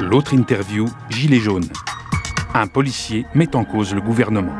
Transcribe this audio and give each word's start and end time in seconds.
L'autre 0.00 0.32
interview, 0.32 0.86
Gilet 1.10 1.40
jaune. 1.40 1.68
Un 2.54 2.66
policier 2.66 3.26
met 3.34 3.54
en 3.54 3.64
cause 3.64 3.94
le 3.94 4.00
gouvernement. 4.00 4.54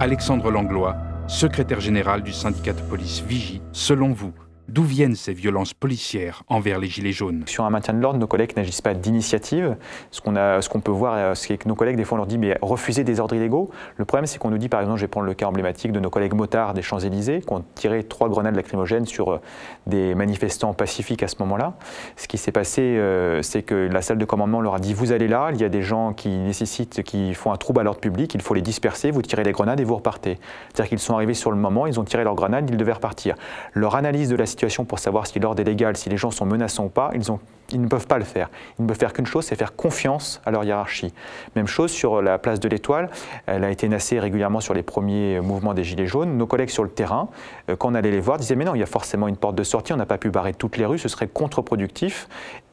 Alexandre 0.00 0.50
Langlois, 0.50 0.96
secrétaire 1.28 1.80
général 1.80 2.22
du 2.22 2.32
syndicat 2.32 2.72
de 2.72 2.82
police 2.82 3.22
Vigie, 3.26 3.62
selon 3.72 4.12
vous, 4.12 4.32
D'où 4.68 4.82
viennent 4.82 5.16
ces 5.16 5.32
violences 5.32 5.72
policières 5.72 6.42
envers 6.46 6.78
les 6.78 6.88
Gilets 6.88 7.12
jaunes? 7.12 7.44
Sur 7.46 7.64
un 7.64 7.70
maintien 7.70 7.94
de 7.94 8.00
l'ordre, 8.00 8.18
nos 8.18 8.26
collègues 8.26 8.54
n'agissent 8.54 8.82
pas 8.82 8.92
d'initiative. 8.92 9.76
Ce 10.10 10.20
qu'on 10.20 10.34
qu'on 10.68 10.80
peut 10.80 10.92
voir, 10.92 11.14
euh, 11.16 11.34
c'est 11.34 11.56
que 11.56 11.66
nos 11.66 11.74
collègues, 11.74 11.96
des 11.96 12.04
fois, 12.04 12.16
on 12.16 12.18
leur 12.18 12.26
dit 12.26 12.36
mais 12.36 12.58
refusez 12.60 13.02
des 13.02 13.18
ordres 13.18 13.34
illégaux. 13.34 13.70
Le 13.96 14.04
problème, 14.04 14.26
c'est 14.26 14.38
qu'on 14.38 14.50
nous 14.50 14.58
dit, 14.58 14.68
par 14.68 14.80
exemple, 14.80 14.98
je 14.98 15.04
vais 15.04 15.08
prendre 15.08 15.26
le 15.26 15.32
cas 15.32 15.46
emblématique 15.46 15.90
de 15.90 16.00
nos 16.00 16.10
collègues 16.10 16.34
motards 16.34 16.74
des 16.74 16.82
Champs-Élysées, 16.82 17.40
qui 17.40 17.50
ont 17.50 17.64
tiré 17.76 18.04
trois 18.04 18.28
grenades 18.28 18.56
lacrymogènes 18.56 19.06
sur 19.06 19.32
euh, 19.32 19.40
des 19.86 20.14
manifestants 20.14 20.74
pacifiques 20.74 21.22
à 21.22 21.28
ce 21.28 21.36
moment-là. 21.40 21.72
Ce 22.16 22.28
qui 22.28 22.36
s'est 22.36 22.52
passé, 22.52 22.82
euh, 22.82 23.40
c'est 23.40 23.62
que 23.62 23.74
la 23.74 24.02
salle 24.02 24.18
de 24.18 24.26
commandement 24.26 24.60
leur 24.60 24.74
a 24.74 24.80
dit 24.80 24.92
vous 24.92 25.12
allez 25.12 25.28
là, 25.28 25.48
il 25.54 25.60
y 25.62 25.64
a 25.64 25.70
des 25.70 25.82
gens 25.82 26.12
qui 26.12 26.28
nécessitent, 26.28 27.02
qui 27.02 27.32
font 27.32 27.52
un 27.52 27.56
trouble 27.56 27.80
à 27.80 27.84
l'ordre 27.84 28.00
public, 28.00 28.34
il 28.34 28.42
faut 28.42 28.52
les 28.52 28.60
disperser, 28.60 29.12
vous 29.12 29.22
tirez 29.22 29.44
les 29.44 29.52
grenades 29.52 29.80
et 29.80 29.84
vous 29.84 29.96
repartez. 29.96 30.38
C'est-à-dire 30.74 30.90
qu'ils 30.90 30.98
sont 30.98 31.14
arrivés 31.14 31.32
sur 31.32 31.50
le 31.50 31.56
moment, 31.56 31.86
ils 31.86 31.98
ont 31.98 32.04
tiré 32.04 32.22
leurs 32.22 32.34
grenades, 32.34 32.68
ils 32.68 32.76
devaient 32.76 32.92
repartir. 32.92 33.34
Leur 33.72 33.94
analyse 33.94 34.28
de 34.28 34.36
la 34.36 34.44
pour 34.86 34.98
savoir 34.98 35.26
si 35.26 35.38
l'ordre 35.38 35.60
est 35.60 35.64
légal, 35.64 35.96
si 35.96 36.08
les 36.08 36.16
gens 36.16 36.30
sont 36.30 36.46
menaçants 36.46 36.86
ou 36.86 36.88
pas, 36.88 37.10
ils, 37.14 37.22
ils 37.72 37.80
ne 37.80 37.88
peuvent 37.88 38.06
pas 38.06 38.18
le 38.18 38.24
faire. 38.24 38.50
Ils 38.78 38.82
ne 38.82 38.88
peuvent 38.88 38.98
faire 38.98 39.12
qu'une 39.12 39.26
chose, 39.26 39.44
c'est 39.44 39.56
faire 39.56 39.76
confiance 39.76 40.40
à 40.44 40.50
leur 40.50 40.64
hiérarchie. 40.64 41.12
Même 41.56 41.66
chose 41.66 41.90
sur 41.90 42.22
la 42.22 42.38
place 42.38 42.60
de 42.60 42.68
l'Étoile, 42.68 43.10
elle 43.46 43.64
a 43.64 43.70
été 43.70 43.88
nassée 43.88 44.18
régulièrement 44.18 44.60
sur 44.60 44.74
les 44.74 44.82
premiers 44.82 45.40
mouvements 45.40 45.74
des 45.74 45.84
Gilets 45.84 46.06
jaunes. 46.06 46.36
Nos 46.36 46.46
collègues 46.46 46.70
sur 46.70 46.82
le 46.82 46.90
terrain, 46.90 47.28
euh, 47.68 47.76
quand 47.76 47.90
on 47.90 47.94
allait 47.94 48.10
les 48.10 48.20
voir, 48.20 48.38
disaient 48.38 48.56
mais 48.56 48.64
non, 48.64 48.74
il 48.74 48.80
y 48.80 48.82
a 48.82 48.86
forcément 48.86 49.28
une 49.28 49.36
porte 49.36 49.54
de 49.54 49.62
sortie, 49.62 49.92
on 49.92 49.96
n'a 49.96 50.06
pas 50.06 50.18
pu 50.18 50.30
barrer 50.30 50.54
toutes 50.54 50.76
les 50.76 50.86
rues, 50.86 50.98
ce 50.98 51.08
serait 51.08 51.28
contre-productif. 51.28 52.28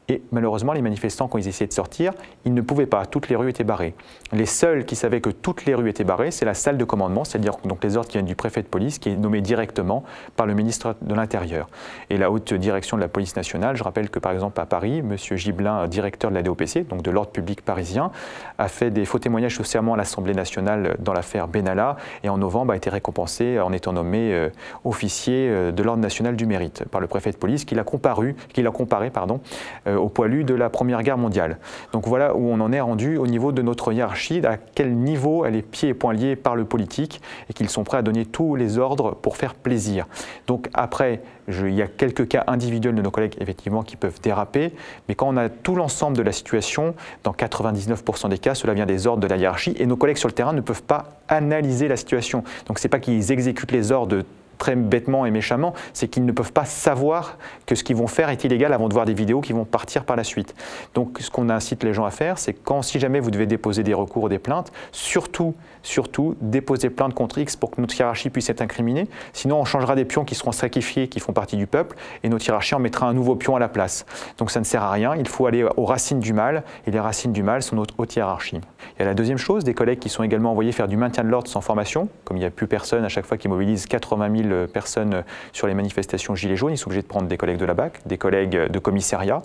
Et 0.08 0.22
malheureusement, 0.32 0.74
les 0.74 0.82
manifestants, 0.82 1.28
quand 1.28 1.38
ils 1.38 1.48
essayaient 1.48 1.68
de 1.68 1.74
sortir, 1.74 2.14
ils 2.46 2.54
ne 2.54 2.62
pouvaient 2.62 2.86
pas. 2.86 3.06
Toutes 3.06 3.30
les 3.30 3.36
rues 3.36 3.50
étaient 3.50 3.64
barrées. 3.64 3.96
Les 4.32 4.46
seuls 4.46 4.86
qui 4.86 4.96
savaient 4.96 5.22
que 5.22 5.30
toutes 5.30 5.66
les 5.66 5.74
rues 5.74 5.90
étaient 5.90 6.04
barrées, 6.04 6.32
c'est 6.32 6.46
la 6.46 6.54
salle 6.54 6.78
de 6.78 6.84
commandement, 6.84 7.24
c'est-à-dire 7.24 7.58
donc 7.64 7.84
les 7.84 7.98
ordres 7.98 8.08
qui 8.08 8.18
viennent 8.18 8.26
du 8.26 8.36
préfet 8.36 8.62
de 8.62 8.68
police, 8.68 9.00
qui 9.00 9.10
est 9.10 9.16
nommé 9.16 9.42
directement 9.42 10.04
par 10.36 10.46
le 10.46 10.54
ministre 10.54 10.96
de 11.02 11.14
l'Intérieur. 11.16 11.68
Et 12.10 12.18
la 12.18 12.30
haute 12.30 12.54
direction 12.54 12.98
de 12.98 13.02
la 13.02 13.08
police 13.08 13.36
nationale, 13.36 13.76
je 13.76 13.84
rappelle 13.84 14.10
que 14.10 14.20
par 14.20 14.32
exemple 14.32 14.60
à 14.60 14.66
Paris, 14.66 15.00
M. 15.00 15.16
Gibelin, 15.18 15.88
directeur 15.88 16.30
de 16.30 16.36
la 16.36 16.44
DOPC, 16.44 16.88
donc 16.88 17.02
de 17.02 17.12
l'ordre 17.12 17.32
public 17.32 17.62
parisien, 17.62 18.12
a 18.58 18.68
fait 18.68 18.92
des 18.92 19.06
faux 19.06 19.20
témoignages 19.20 19.60
au 19.60 19.64
serment 19.64 19.96
à 19.96 19.98
l'Assemblée 19.98 20.34
nationale 20.34 20.98
dans 21.00 21.14
l'affaire 21.14 21.48
Benalla, 21.48 21.98
et 22.24 22.30
en 22.30 22.38
novembre 22.38 22.74
a 22.74 22.76
été 22.76 22.90
récompensé 22.90 23.60
en 23.60 23.72
étant 23.74 23.94
nommé 23.94 24.34
euh, 24.34 24.50
officier 24.84 25.50
euh, 25.50 25.72
de 25.72 25.84
l'ordre 25.84 26.02
national 26.02 26.36
du 26.36 26.46
mérite 26.46 26.86
par 26.86 27.02
le 27.02 27.08
préfet 27.08 27.32
de 27.32 27.38
police, 27.38 27.66
qui 27.66 27.76
l'a 27.76 27.84
comparé, 27.84 28.36
comparé 28.74 29.10
pardon, 29.10 29.40
euh, 29.88 29.95
au 29.96 30.10
poilu 30.10 30.44
de 30.44 30.54
la 30.54 30.70
Première 30.70 31.04
Guerre 31.04 31.18
mondiale. 31.18 31.58
Donc 31.94 32.08
voilà 32.08 32.36
où 32.36 32.50
on 32.50 32.60
en 32.60 32.72
est 32.72 32.82
rendu 32.82 33.18
au 33.18 33.28
niveau 33.28 33.52
de 33.52 33.62
notre 33.62 33.92
hiérarchie, 33.92 34.46
à 34.46 34.58
quel 34.58 34.96
niveau 34.96 35.46
elle 35.46 35.56
est 35.56 35.62
pieds 35.62 35.90
et 35.90 35.94
poings 35.94 36.14
liés 36.14 36.36
par 36.36 36.56
le 36.56 36.66
politique 36.66 37.22
et 37.50 37.54
qu'ils 37.54 37.70
sont 37.70 37.84
prêts 37.84 37.98
à 37.98 38.02
donner 38.02 38.26
tous 38.26 38.56
les 38.56 38.78
ordres 38.78 39.16
pour 39.16 39.38
faire 39.38 39.56
plaisir. 39.56 40.08
Donc 40.48 40.70
après, 40.74 41.22
il 41.48 41.74
y 41.74 41.82
a 41.82 41.88
quelques 41.88 42.28
cas 42.28 42.44
individuels 42.48 42.96
de 42.96 43.02
nos 43.02 43.12
collègues 43.12 43.36
effectivement 43.40 43.84
qui 43.84 43.96
peuvent 43.96 44.20
déraper, 44.22 44.74
mais 45.08 45.16
quand 45.16 45.28
on 45.28 45.38
a 45.38 45.50
tout 45.50 45.76
l'ensemble 45.76 46.18
de 46.18 46.24
la 46.24 46.32
situation, 46.32 46.96
dans 47.24 47.34
99% 47.34 48.30
des 48.30 48.38
cas, 48.38 48.56
cela 48.56 48.74
vient 48.74 48.86
des 48.86 49.08
ordres 49.08 49.22
de 49.22 49.28
la 49.28 49.38
hiérarchie 49.38 49.76
et 49.78 49.86
nos 49.86 49.98
collègues 49.98 50.18
sur 50.18 50.28
le 50.28 50.34
terrain 50.34 50.54
ne 50.54 50.62
peuvent 50.62 50.84
pas 50.84 51.20
analyser 51.28 51.88
la 51.88 51.98
situation. 51.98 52.44
Donc 52.68 52.80
c'est 52.80 52.90
pas 52.90 53.00
qu'ils 53.00 53.32
exécutent 53.32 53.72
les 53.72 53.92
ordres 53.92 54.24
très 54.58 54.76
bêtement 54.76 55.26
et 55.26 55.32
méchamment, 55.32 55.74
c'est 55.94 56.08
qu'ils 56.08 56.26
ne 56.26 56.32
peuvent 56.32 56.54
pas 56.54 56.66
savoir 56.66 57.38
que 57.66 57.76
ce 57.76 57.84
qu'ils 57.84 57.96
vont 57.96 58.08
faire 58.08 58.30
est 58.30 58.44
illégal 58.44 58.74
avant 58.74 58.88
de 58.88 58.94
voir 58.94 59.06
des 59.06 59.14
vidéos 59.14 59.42
qui 59.42 59.54
vont 59.54 59.66
partir 59.66 60.06
par 60.06 60.16
la 60.16 60.24
suite. 60.24 60.56
Donc 60.94 61.18
ce 61.20 61.30
qu'on 61.30 61.50
incite 61.50 61.84
les 61.84 61.94
gens 61.94 62.06
à 62.06 62.12
faire, 62.12 62.38
c'est 62.38 62.54
quand 62.54 62.82
si 62.82 63.00
jamais 63.00 63.20
vous 63.20 63.32
devez 63.32 63.46
déposer 63.46 63.84
des 63.84 63.94
recours 63.94 64.24
ou 64.24 64.30
des 64.30 64.40
plaintes, 64.40 64.72
surtout, 64.92 65.56
surtout 65.84 66.36
déposer 66.42 66.90
plainte 66.90 67.14
contre 67.14 67.38
X 67.38 67.56
pour 67.56 67.72
que 67.72 67.82
notre 67.82 67.98
hiérarchie 67.98 68.30
puisse 68.30 68.50
être 68.50 68.62
incriminée. 68.62 69.08
Sinon, 69.34 69.60
on 69.60 69.66
changera 69.66 69.96
des 69.96 70.06
pions 70.06 70.26
qui 70.26 70.36
seront 70.36 70.52
sacrifiés, 70.52 71.08
qui 71.08 71.20
font 71.20 71.34
partie 71.34 71.58
du 71.58 71.68
peuple, 71.68 71.96
et 72.24 72.30
notre 72.30 72.46
hiérarchie 72.46 72.76
en 72.76 72.80
mettra 72.80 73.08
un 73.08 73.14
nouveau 73.14 73.36
pion 73.36 73.56
à 73.56 73.60
la 73.60 73.70
place. 73.70 74.06
Donc 74.38 74.52
ça 74.52 74.60
ne 74.60 74.66
sert 74.66 74.84
à 74.84 74.92
rien. 74.92 75.16
Il 75.16 75.28
faut 75.28 75.46
aller 75.46 75.68
aux 75.78 75.86
racines 75.86 76.20
du 76.20 76.34
mal, 76.34 76.64
et 76.88 76.92
les 76.92 77.00
racines 77.00 77.34
du 77.34 77.44
mal 77.44 77.62
sont 77.62 77.76
notre 77.76 77.96
haute 77.98 78.16
hiérarchie. 78.16 78.60
Il 78.98 79.00
y 79.00 79.02
a 79.04 79.06
la 79.06 79.14
deuxième 79.14 79.38
chose, 79.38 79.64
des 79.64 79.74
collègues 79.74 80.00
qui 80.00 80.10
sont 80.10 80.24
également 80.24 80.52
envoyés 80.52 80.72
faire 80.72 80.88
du 80.88 80.98
maintien 80.98 81.24
de 81.24 81.30
l'ordre 81.30 81.50
sans 81.50 81.62
formation, 81.62 82.08
comme 82.24 82.38
il 82.38 82.42
n'y 82.42 82.46
a 82.46 82.52
plus 82.52 82.68
personne 82.68 83.04
à 83.04 83.10
chaque 83.10 83.26
fois 83.26 83.38
qui 83.38 83.48
mobilise 83.48 83.86
80 83.88 84.36
000 84.36 84.45
personnes 84.72 85.24
sur 85.54 85.68
les 85.68 85.74
manifestations 85.74 86.36
Gilets 86.36 86.56
jaunes. 86.56 86.74
Ils 86.74 86.78
sont 86.78 86.88
obligés 86.88 87.02
de 87.02 87.08
prendre 87.08 87.28
des 87.28 87.38
collègues 87.38 87.58
de 87.58 87.66
la 87.66 87.74
BAC, 87.74 88.06
des 88.06 88.18
collègues 88.18 88.70
de 88.70 88.80
commissariat. 88.80 89.42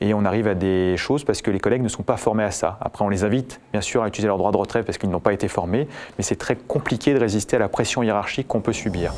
Et 0.00 0.14
on 0.14 0.24
arrive 0.24 0.48
à 0.48 0.54
des 0.54 0.96
choses 0.96 1.24
parce 1.24 1.42
que 1.42 1.50
les 1.50 1.60
collègues 1.60 1.82
ne 1.82 1.88
sont 1.88 2.02
pas 2.02 2.16
formés 2.16 2.44
à 2.44 2.50
ça. 2.50 2.78
Après, 2.80 3.04
on 3.04 3.08
les 3.08 3.24
invite, 3.24 3.60
bien 3.72 3.80
sûr, 3.80 4.02
à 4.02 4.08
utiliser 4.08 4.28
leur 4.28 4.38
droit 4.38 4.52
de 4.52 4.56
retrait 4.56 4.82
parce 4.82 4.98
qu'ils 4.98 5.10
n'ont 5.10 5.20
pas 5.20 5.32
été 5.32 5.48
formés. 5.48 5.88
Mais 6.18 6.24
c'est 6.24 6.36
très 6.36 6.56
compliqué 6.56 7.14
de 7.14 7.20
résister 7.20 7.56
à 7.56 7.58
la 7.58 7.68
pression 7.68 8.02
hiérarchique 8.02 8.48
qu'on 8.48 8.60
peut 8.60 8.72
subir. 8.72 9.12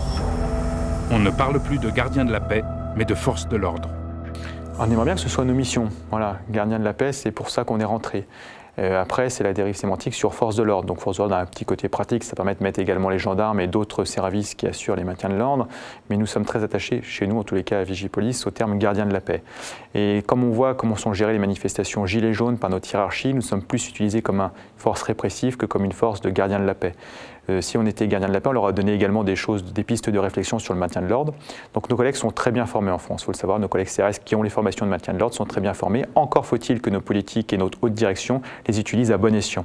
On 1.10 1.18
ne 1.18 1.30
parle 1.30 1.60
plus 1.60 1.78
de 1.78 1.90
gardiens 1.90 2.24
de 2.24 2.32
la 2.32 2.40
paix, 2.40 2.64
mais 2.96 3.04
de 3.04 3.14
force 3.14 3.48
de 3.48 3.56
l'ordre. 3.56 3.88
On 4.78 4.90
aimerait 4.90 5.04
bien 5.04 5.14
que 5.14 5.20
ce 5.20 5.28
soit 5.28 5.44
nos 5.44 5.54
missions. 5.54 5.88
Voilà, 6.10 6.38
gardien 6.50 6.78
de 6.78 6.84
la 6.84 6.92
paix, 6.92 7.12
c'est 7.12 7.30
pour 7.30 7.50
ça 7.50 7.62
qu'on 7.62 7.78
est 7.78 7.84
rentré. 7.84 8.26
Euh, 8.78 9.00
après, 9.00 9.30
c'est 9.30 9.44
la 9.44 9.52
dérive 9.52 9.76
sémantique 9.76 10.14
sur 10.14 10.34
force 10.34 10.56
de 10.56 10.62
l'ordre. 10.62 10.86
Donc, 10.86 11.00
force 11.00 11.16
de 11.16 11.22
l'ordre 11.22 11.36
a 11.36 11.40
un 11.40 11.46
petit 11.46 11.64
côté 11.64 11.88
pratique, 11.88 12.24
ça 12.24 12.34
permet 12.34 12.54
de 12.54 12.62
mettre 12.62 12.80
également 12.80 13.08
les 13.08 13.18
gendarmes 13.18 13.60
et 13.60 13.66
d'autres 13.66 14.04
services 14.04 14.54
qui 14.54 14.66
assurent 14.66 14.96
les 14.96 15.04
maintiens 15.04 15.28
de 15.28 15.36
l'ordre. 15.36 15.68
Mais 16.10 16.16
nous 16.16 16.26
sommes 16.26 16.44
très 16.44 16.64
attachés, 16.64 17.00
chez 17.02 17.26
nous, 17.26 17.38
en 17.38 17.44
tous 17.44 17.54
les 17.54 17.64
cas 17.64 17.80
à 17.80 17.84
Vigipolice, 17.84 18.46
au 18.46 18.50
terme 18.50 18.78
gardien 18.78 19.06
de 19.06 19.12
la 19.12 19.20
paix. 19.20 19.42
Et 19.94 20.22
comme 20.26 20.42
on 20.44 20.50
voit 20.50 20.74
comment 20.74 20.96
sont 20.96 21.12
gérées 21.12 21.32
les 21.32 21.38
manifestations 21.38 22.06
gilets 22.06 22.32
jaunes 22.32 22.58
par 22.58 22.70
notre 22.70 22.90
hiérarchie, 22.90 23.32
nous 23.32 23.42
sommes 23.42 23.62
plus 23.62 23.88
utilisés 23.88 24.22
comme 24.22 24.40
une 24.40 24.50
force 24.76 25.02
répressive 25.02 25.56
que 25.56 25.66
comme 25.66 25.84
une 25.84 25.92
force 25.92 26.20
de 26.20 26.30
gardien 26.30 26.58
de 26.58 26.66
la 26.66 26.74
paix. 26.74 26.94
Euh, 27.50 27.60
si 27.60 27.78
on 27.78 27.86
était 27.86 28.06
gardien 28.08 28.28
de 28.28 28.32
la 28.32 28.40
paix, 28.40 28.50
on 28.50 28.52
leur 28.52 28.66
a 28.66 28.72
donné 28.72 28.92
également 28.92 29.24
des 29.24 29.36
choses, 29.36 29.64
des 29.72 29.84
pistes 29.84 30.10
de 30.10 30.18
réflexion 30.18 30.58
sur 30.58 30.74
le 30.74 30.80
maintien 30.80 31.02
de 31.02 31.06
l'ordre. 31.06 31.34
Donc 31.74 31.88
nos 31.90 31.96
collègues 31.96 32.14
sont 32.14 32.30
très 32.30 32.50
bien 32.50 32.66
formés 32.66 32.90
en 32.90 32.98
France, 32.98 33.22
il 33.22 33.24
faut 33.26 33.32
le 33.32 33.36
savoir. 33.36 33.58
Nos 33.58 33.68
collègues 33.68 33.88
CRS 33.88 34.20
qui 34.24 34.34
ont 34.34 34.42
les 34.42 34.50
formations 34.50 34.86
de 34.86 34.90
maintien 34.90 35.14
de 35.14 35.18
l'ordre 35.18 35.34
sont 35.34 35.44
très 35.44 35.60
bien 35.60 35.74
formés. 35.74 36.04
Encore 36.14 36.46
faut-il 36.46 36.80
que 36.80 36.90
nos 36.90 37.00
politiques 37.00 37.52
et 37.52 37.56
notre 37.56 37.78
haute 37.82 37.94
direction 37.94 38.42
les 38.66 38.80
utilisent 38.80 39.12
à 39.12 39.18
bon 39.18 39.34
escient 39.34 39.64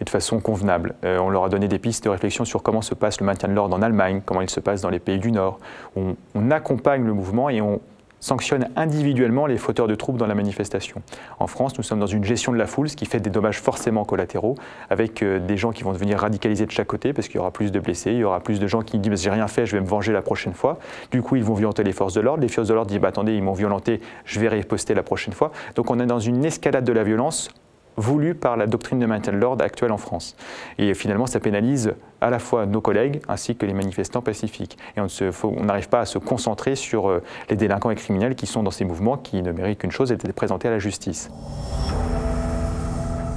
et 0.00 0.04
de 0.04 0.10
façon 0.10 0.40
convenable. 0.40 0.94
Euh, 1.04 1.18
on 1.18 1.30
leur 1.30 1.44
a 1.44 1.48
donné 1.48 1.68
des 1.68 1.78
pistes 1.78 2.04
de 2.04 2.10
réflexion 2.10 2.44
sur 2.44 2.62
comment 2.62 2.82
se 2.82 2.94
passe 2.94 3.20
le 3.20 3.26
maintien 3.26 3.48
de 3.48 3.54
l'ordre 3.54 3.76
en 3.76 3.82
Allemagne, 3.82 4.22
comment 4.24 4.40
il 4.40 4.50
se 4.50 4.60
passe 4.60 4.80
dans 4.80 4.90
les 4.90 5.00
pays 5.00 5.18
du 5.18 5.32
Nord. 5.32 5.58
on 5.96 6.50
accompagne 6.50 7.04
le 7.04 7.12
mouvement 7.12 7.50
et 7.50 7.60
on 7.60 7.80
sanctionne 8.20 8.68
individuellement 8.76 9.46
les 9.46 9.58
fauteurs 9.58 9.88
de 9.88 9.94
troubles 9.94 10.18
dans 10.18 10.26
la 10.26 10.34
manifestation. 10.34 11.02
En 11.38 11.46
France, 11.46 11.76
nous 11.78 11.82
sommes 11.82 12.00
dans 12.00 12.06
une 12.06 12.24
gestion 12.24 12.52
de 12.52 12.58
la 12.58 12.66
foule, 12.66 12.88
ce 12.88 12.96
qui 12.96 13.06
fait 13.06 13.20
des 13.20 13.30
dommages 13.30 13.60
forcément 13.60 14.04
collatéraux, 14.04 14.54
avec 14.90 15.22
euh, 15.22 15.38
des 15.38 15.56
gens 15.56 15.72
qui 15.72 15.82
vont 15.82 15.92
devenir 15.92 16.20
radicalisés 16.20 16.66
de 16.66 16.70
chaque 16.70 16.86
côté, 16.86 17.12
parce 17.12 17.28
qu'il 17.28 17.36
y 17.36 17.40
aura 17.40 17.50
plus 17.50 17.72
de 17.72 17.80
blessés, 17.80 18.12
il 18.12 18.18
y 18.18 18.24
aura 18.24 18.40
plus 18.40 18.60
de 18.60 18.66
gens 18.66 18.82
qui 18.82 18.98
disent 18.98 19.22
j'ai 19.22 19.30
rien 19.30 19.48
fait, 19.48 19.66
je 19.66 19.76
vais 19.76 19.82
me 19.82 19.88
venger 19.88 20.12
la 20.12 20.22
prochaine 20.22 20.54
fois. 20.54 20.78
Du 21.10 21.22
coup, 21.22 21.36
ils 21.36 21.44
vont 21.44 21.54
violenter 21.54 21.82
les 21.82 21.92
forces 21.92 22.14
de 22.14 22.20
l'ordre. 22.20 22.42
Les 22.42 22.48
forces 22.48 22.68
de 22.68 22.74
l'ordre 22.74 22.90
disent 22.90 23.00
bah, 23.00 23.08
attendez, 23.08 23.34
ils 23.34 23.42
m'ont 23.42 23.52
violenté, 23.52 24.00
je 24.24 24.40
vais 24.40 24.48
riposter 24.48 24.94
la 24.94 25.02
prochaine 25.02 25.34
fois. 25.34 25.50
Donc 25.74 25.90
on 25.90 25.98
est 25.98 26.06
dans 26.06 26.20
une 26.20 26.44
escalade 26.44 26.84
de 26.84 26.92
la 26.92 27.04
violence 27.04 27.50
voulu 28.00 28.34
par 28.34 28.56
la 28.56 28.66
doctrine 28.66 28.98
de 28.98 29.06
maintien 29.06 29.32
de 29.32 29.38
l'ordre 29.38 29.64
actuelle 29.64 29.92
en 29.92 29.98
France. 29.98 30.36
Et 30.78 30.94
finalement, 30.94 31.26
ça 31.26 31.40
pénalise 31.40 31.94
à 32.20 32.30
la 32.30 32.38
fois 32.38 32.66
nos 32.66 32.80
collègues 32.80 33.20
ainsi 33.28 33.56
que 33.56 33.66
les 33.66 33.74
manifestants 33.74 34.22
pacifiques. 34.22 34.76
Et 34.96 35.00
on 35.00 35.64
n'arrive 35.64 35.88
pas 35.88 36.00
à 36.00 36.06
se 36.06 36.18
concentrer 36.18 36.74
sur 36.74 37.08
euh, 37.08 37.22
les 37.48 37.56
délinquants 37.56 37.90
et 37.90 37.96
criminels 37.96 38.34
qui 38.34 38.46
sont 38.46 38.62
dans 38.62 38.70
ces 38.70 38.84
mouvements 38.84 39.16
qui 39.16 39.42
ne 39.42 39.52
méritent 39.52 39.78
qu'une 39.78 39.90
chose, 39.90 40.10
d'être 40.10 40.32
présentés 40.32 40.68
à 40.68 40.70
la 40.70 40.78
justice. 40.78 41.30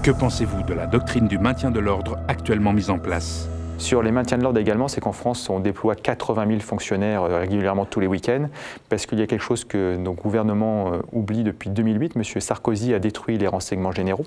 Que 0.03 0.12
pensez-vous 0.12 0.63
de 0.63 0.74
la 0.74 0.85
doctrine 0.85 1.28
du 1.28 1.38
maintien 1.38 1.72
de 1.72 1.80
l'ordre 1.80 2.18
actuellement 2.28 2.74
mise 2.74 2.90
en 2.90 3.00
place? 3.00 3.47
Sur 3.78 4.03
les 4.03 4.12
maintiens 4.12 4.38
de 4.38 4.44
l'ordre 4.44 4.59
également, 4.59 4.88
c'est 4.88 5.01
qu'en 5.01 5.12
France, 5.12 5.50
on 5.50 5.59
déploie 5.59 5.95
80 5.95 6.47
000 6.47 6.59
fonctionnaires 6.59 7.24
euh, 7.24 7.40
régulièrement 7.40 7.85
tous 7.85 8.00
les 8.00 8.07
week-ends, 8.07 8.47
parce 8.90 9.06
qu'il 9.06 9.19
y 9.19 9.22
a 9.22 9.28
quelque 9.28 9.41
chose 9.41 9.66
que 9.66 9.95
nos 9.97 10.13
gouvernements 10.13 10.94
euh, 10.94 10.97
oublient 11.12 11.44
depuis 11.44 11.69
2008. 11.69 12.13
M. 12.16 12.24
Sarkozy 12.24 12.94
a 12.94 13.00
détruit 13.00 13.38
les 13.38 13.48
renseignements 13.48 13.92
généraux. 13.92 14.25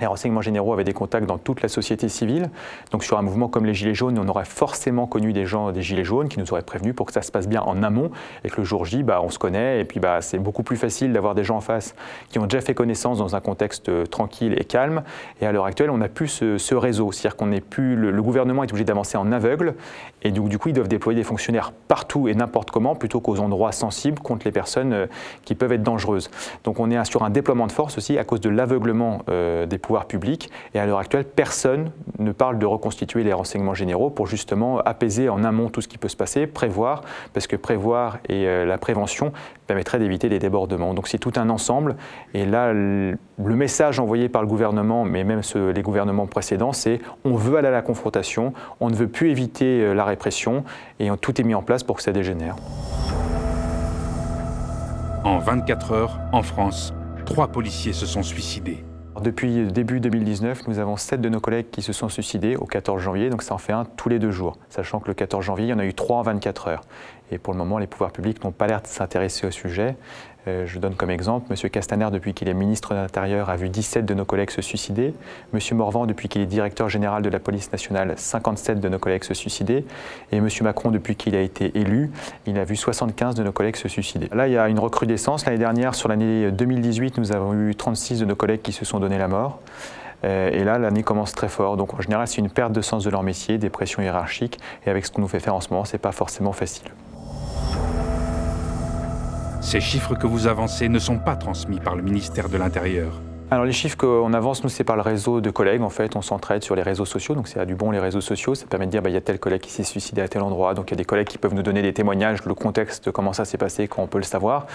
Les 0.00 0.06
renseignements 0.06 0.40
généraux 0.40 0.72
avaient 0.72 0.84
des 0.84 0.92
contacts 0.92 1.26
dans 1.26 1.38
toute 1.38 1.62
la 1.62 1.68
société 1.68 2.08
civile. 2.08 2.50
Donc 2.92 3.04
sur 3.04 3.18
un 3.18 3.22
mouvement 3.22 3.48
comme 3.48 3.66
les 3.66 3.74
Gilets 3.74 3.94
jaunes, 3.94 4.18
on 4.18 4.28
aurait 4.28 4.44
forcément 4.44 5.06
connu 5.06 5.32
des 5.32 5.46
gens 5.46 5.72
des 5.72 5.82
Gilets 5.82 6.04
jaunes 6.04 6.28
qui 6.28 6.38
nous 6.38 6.52
auraient 6.52 6.62
prévenus 6.62 6.94
pour 6.94 7.06
que 7.06 7.12
ça 7.12 7.22
se 7.22 7.32
passe 7.32 7.48
bien 7.48 7.62
en 7.62 7.82
amont 7.82 8.10
et 8.44 8.50
que 8.50 8.58
le 8.58 8.64
jour 8.64 8.84
J, 8.84 9.02
bah, 9.02 9.20
on 9.22 9.30
se 9.30 9.38
connaît. 9.38 9.80
Et 9.80 9.84
puis 9.84 10.00
bah, 10.00 10.20
c'est 10.20 10.38
beaucoup 10.38 10.62
plus 10.62 10.76
facile 10.76 11.12
d'avoir 11.12 11.34
des 11.34 11.44
gens 11.44 11.56
en 11.56 11.60
face 11.60 11.94
qui 12.28 12.38
ont 12.38 12.44
déjà 12.44 12.60
fait 12.60 12.74
connaissance 12.74 13.18
dans 13.18 13.34
un 13.36 13.40
contexte 13.40 13.88
euh, 13.88 14.06
tranquille 14.06 14.54
et 14.58 14.64
calme. 14.64 15.02
Et 15.40 15.46
à 15.46 15.52
l'heure 15.52 15.66
actuelle, 15.66 15.90
on 15.90 15.98
n'a 15.98 16.08
plus 16.08 16.28
ce, 16.28 16.74
réseau. 16.74 17.12
C'est-à-dire 17.12 17.36
qu'on 17.36 17.46
n'est 17.46 17.60
plus. 17.60 17.96
Le, 17.96 18.22
gouvernement 18.22 18.62
est 18.62 18.70
obligé 18.70 18.84
d'avancer 18.84 19.16
en 19.16 19.32
aveugle. 19.32 19.74
Et 20.22 20.30
du, 20.30 20.40
du, 20.40 20.58
coup, 20.58 20.68
ils 20.68 20.74
doivent 20.74 20.88
déployer 20.88 21.18
des 21.18 21.24
fonctionnaires 21.24 21.72
partout 21.88 22.28
et 22.28 22.34
n'importe 22.34 22.70
comment 22.70 22.94
plutôt 22.94 23.20
qu'aux 23.20 23.40
endroits 23.40 23.72
sensibles 23.72 24.20
contre 24.20 24.46
les 24.46 24.52
personnes 24.52 24.92
euh, 24.92 25.06
qui 25.44 25.54
peuvent 25.54 25.72
être 25.72 25.82
dangereuses. 25.82 26.30
Donc 26.64 26.80
on 26.80 26.90
est 26.90 27.04
sur 27.04 27.22
un 27.22 27.30
déploiement 27.30 27.66
de 27.66 27.72
force 27.72 27.96
aussi 27.96 28.18
à 28.18 28.24
cause 28.24 28.40
de 28.40 28.50
l'aveuglement 28.50 29.22
euh, 29.28 29.66
des 29.66 29.78
Et 30.74 30.78
à 30.78 30.86
l'heure 30.86 30.98
actuelle, 30.98 31.24
personne 31.24 31.90
ne 32.18 32.32
parle 32.32 32.58
de 32.58 32.66
reconstituer 32.66 33.24
les 33.24 33.32
renseignements 33.32 33.74
généraux 33.74 34.10
pour 34.10 34.26
justement 34.26 34.78
apaiser 34.80 35.28
en 35.28 35.44
amont 35.44 35.68
tout 35.68 35.80
ce 35.80 35.88
qui 35.88 35.98
peut 35.98 36.08
se 36.08 36.16
passer, 36.16 36.46
prévoir, 36.46 37.02
parce 37.32 37.46
que 37.46 37.56
prévoir 37.56 38.18
et 38.28 38.46
euh, 38.46 38.64
la 38.64 38.78
prévention 38.78 39.32
permettrait 39.66 39.98
d'éviter 39.98 40.28
les 40.28 40.38
débordements. 40.38 40.94
Donc 40.94 41.08
c'est 41.08 41.18
tout 41.18 41.32
un 41.36 41.48
ensemble. 41.50 41.96
Et 42.34 42.44
là, 42.44 42.72
le 42.72 43.16
message 43.38 44.00
envoyé 44.00 44.28
par 44.28 44.42
le 44.42 44.48
gouvernement, 44.48 45.04
mais 45.04 45.24
même 45.24 45.42
les 45.54 45.82
gouvernements 45.82 46.26
précédents, 46.26 46.72
c'est 46.72 47.00
on 47.24 47.34
veut 47.34 47.56
aller 47.56 47.68
à 47.68 47.72
la 47.72 47.82
confrontation, 47.82 48.52
on 48.80 48.90
ne 48.90 48.94
veut 48.94 49.08
plus 49.08 49.30
éviter 49.30 49.80
euh, 49.80 49.94
la 49.94 50.04
répression, 50.04 50.64
et 51.00 51.08
tout 51.20 51.40
est 51.40 51.44
mis 51.44 51.54
en 51.54 51.62
place 51.62 51.82
pour 51.82 51.96
que 51.96 52.02
ça 52.02 52.12
dégénère. 52.12 52.56
En 55.24 55.38
24 55.38 55.92
heures, 55.92 56.18
en 56.32 56.42
France, 56.42 56.94
trois 57.26 57.48
policiers 57.48 57.92
se 57.92 58.06
sont 58.06 58.22
suicidés. 58.22 58.84
Depuis 59.20 59.66
début 59.66 59.98
2019, 59.98 60.68
nous 60.68 60.78
avons 60.78 60.96
sept 60.96 61.20
de 61.20 61.28
nos 61.28 61.40
collègues 61.40 61.70
qui 61.72 61.82
se 61.82 61.92
sont 61.92 62.08
suicidés 62.08 62.54
au 62.54 62.66
14 62.66 63.02
janvier, 63.02 63.30
donc 63.30 63.42
ça 63.42 63.54
en 63.54 63.58
fait 63.58 63.72
un 63.72 63.84
tous 63.84 64.08
les 64.08 64.20
deux 64.20 64.30
jours, 64.30 64.58
sachant 64.68 65.00
que 65.00 65.08
le 65.08 65.14
14 65.14 65.44
janvier, 65.44 65.66
il 65.66 65.70
y 65.70 65.72
en 65.72 65.78
a 65.80 65.84
eu 65.84 65.94
trois 65.94 66.18
en 66.18 66.22
24 66.22 66.68
heures. 66.68 66.82
Et 67.32 67.38
pour 67.38 67.52
le 67.52 67.58
moment, 67.58 67.78
les 67.78 67.88
pouvoirs 67.88 68.12
publics 68.12 68.44
n'ont 68.44 68.52
pas 68.52 68.68
l'air 68.68 68.80
de 68.80 68.86
s'intéresser 68.86 69.46
au 69.46 69.50
sujet. 69.50 69.96
Euh, 70.48 70.66
je 70.66 70.78
donne 70.78 70.94
comme 70.94 71.10
exemple, 71.10 71.52
M. 71.52 71.70
Castaner, 71.70 72.08
depuis 72.10 72.34
qu'il 72.34 72.48
est 72.48 72.54
ministre 72.54 72.94
de 72.94 72.98
l'Intérieur, 72.98 73.50
a 73.50 73.56
vu 73.56 73.68
17 73.68 74.04
de 74.04 74.14
nos 74.14 74.24
collègues 74.24 74.50
se 74.50 74.62
suicider. 74.62 75.14
M. 75.52 75.60
Morvan, 75.76 76.06
depuis 76.06 76.28
qu'il 76.28 76.40
est 76.40 76.46
directeur 76.46 76.88
général 76.88 77.22
de 77.22 77.28
la 77.28 77.38
police 77.38 77.70
nationale, 77.70 78.14
57 78.16 78.80
de 78.80 78.88
nos 78.88 78.98
collègues 78.98 79.24
se 79.24 79.34
suicider. 79.34 79.84
Et 80.32 80.36
M. 80.36 80.48
Macron, 80.62 80.90
depuis 80.90 81.16
qu'il 81.16 81.36
a 81.36 81.40
été 81.40 81.78
élu, 81.78 82.10
il 82.46 82.58
a 82.58 82.64
vu 82.64 82.76
75 82.76 83.34
de 83.34 83.42
nos 83.42 83.52
collègues 83.52 83.76
se 83.76 83.88
suicider. 83.88 84.28
Là, 84.32 84.48
il 84.48 84.54
y 84.54 84.58
a 84.58 84.68
une 84.68 84.78
recrudescence. 84.78 85.44
L'année 85.44 85.58
dernière, 85.58 85.94
sur 85.94 86.08
l'année 86.08 86.50
2018, 86.50 87.18
nous 87.18 87.32
avons 87.32 87.54
eu 87.54 87.74
36 87.74 88.20
de 88.20 88.24
nos 88.24 88.36
collègues 88.36 88.62
qui 88.62 88.72
se 88.72 88.84
sont 88.84 89.00
donné 89.00 89.18
la 89.18 89.28
mort. 89.28 89.60
Euh, 90.24 90.50
et 90.50 90.64
là, 90.64 90.78
l'année 90.78 91.02
commence 91.02 91.32
très 91.32 91.48
fort. 91.48 91.76
Donc 91.76 91.94
en 91.94 92.00
général, 92.00 92.26
c'est 92.26 92.38
une 92.38 92.50
perte 92.50 92.72
de 92.72 92.80
sens 92.80 93.04
de 93.04 93.10
leur 93.10 93.22
métier, 93.22 93.58
des 93.58 93.70
pressions 93.70 94.02
hiérarchiques. 94.02 94.58
Et 94.86 94.90
avec 94.90 95.06
ce 95.06 95.12
qu'on 95.12 95.22
nous 95.22 95.28
fait 95.28 95.40
faire 95.40 95.54
en 95.54 95.60
ce 95.60 95.70
moment, 95.70 95.84
ce 95.84 95.92
n'est 95.92 96.00
pas 96.00 96.12
forcément 96.12 96.52
facile. 96.52 96.88
Ces 99.60 99.80
chiffres 99.80 100.14
que 100.14 100.26
vous 100.26 100.46
avancez 100.46 100.88
ne 100.88 100.98
sont 100.98 101.18
pas 101.18 101.36
transmis 101.36 101.80
par 101.80 101.96
le 101.96 102.02
ministère 102.02 102.48
de 102.48 102.56
l'Intérieur. 102.56 103.20
Alors 103.50 103.64
les 103.64 103.72
chiffres 103.72 103.96
qu'on 103.96 104.32
avance, 104.32 104.62
nous, 104.62 104.68
c'est 104.68 104.84
par 104.84 104.94
le 104.94 105.02
réseau 105.02 105.40
de 105.40 105.50
collègues. 105.50 105.82
En 105.82 105.88
fait, 105.88 106.16
on 106.16 106.22
s'entraide 106.22 106.62
sur 106.62 106.76
les 106.76 106.82
réseaux 106.82 107.04
sociaux. 107.04 107.34
Donc 107.34 107.48
c'est 107.48 107.58
à 107.58 107.64
du 107.64 107.74
bon 107.74 107.90
les 107.90 107.98
réseaux 107.98 108.20
sociaux. 108.20 108.54
Ça 108.54 108.66
permet 108.66 108.86
de 108.86 108.90
dire, 108.90 109.02
bah, 109.02 109.10
il 109.10 109.14
y 109.14 109.16
a 109.16 109.20
tel 109.20 109.38
collègue 109.38 109.60
qui 109.60 109.72
s'est 109.72 109.84
suicidé 109.84 110.22
à 110.22 110.28
tel 110.28 110.42
endroit. 110.42 110.74
Donc 110.74 110.90
il 110.90 110.92
y 110.92 110.94
a 110.94 110.96
des 110.96 111.04
collègues 111.04 111.26
qui 111.26 111.38
peuvent 111.38 111.54
nous 111.54 111.62
donner 111.62 111.82
des 111.82 111.92
témoignages, 111.92 112.44
le 112.44 112.54
contexte 112.54 113.10
comment 113.10 113.32
ça 113.32 113.44
s'est 113.44 113.58
passé, 113.58 113.88
quand 113.88 114.02
on 114.02 114.06
peut 114.06 114.18
le 114.18 114.24
savoir. 114.24 114.66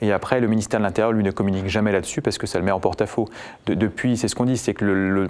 Et 0.00 0.12
après, 0.12 0.40
le 0.40 0.48
ministère 0.48 0.80
de 0.80 0.84
l'Intérieur, 0.84 1.12
lui, 1.12 1.24
ne 1.24 1.30
communique 1.30 1.68
jamais 1.68 1.92
là-dessus 1.92 2.22
parce 2.22 2.38
que 2.38 2.46
ça 2.46 2.58
le 2.58 2.64
met 2.64 2.72
en 2.72 2.80
porte-à-faux. 2.80 3.28
depuis, 3.66 4.16
c'est 4.16 4.28
ce 4.28 4.34
qu'on 4.34 4.44
dit, 4.44 4.56
c'est 4.56 4.74
que 4.74 4.84
le 4.84 5.28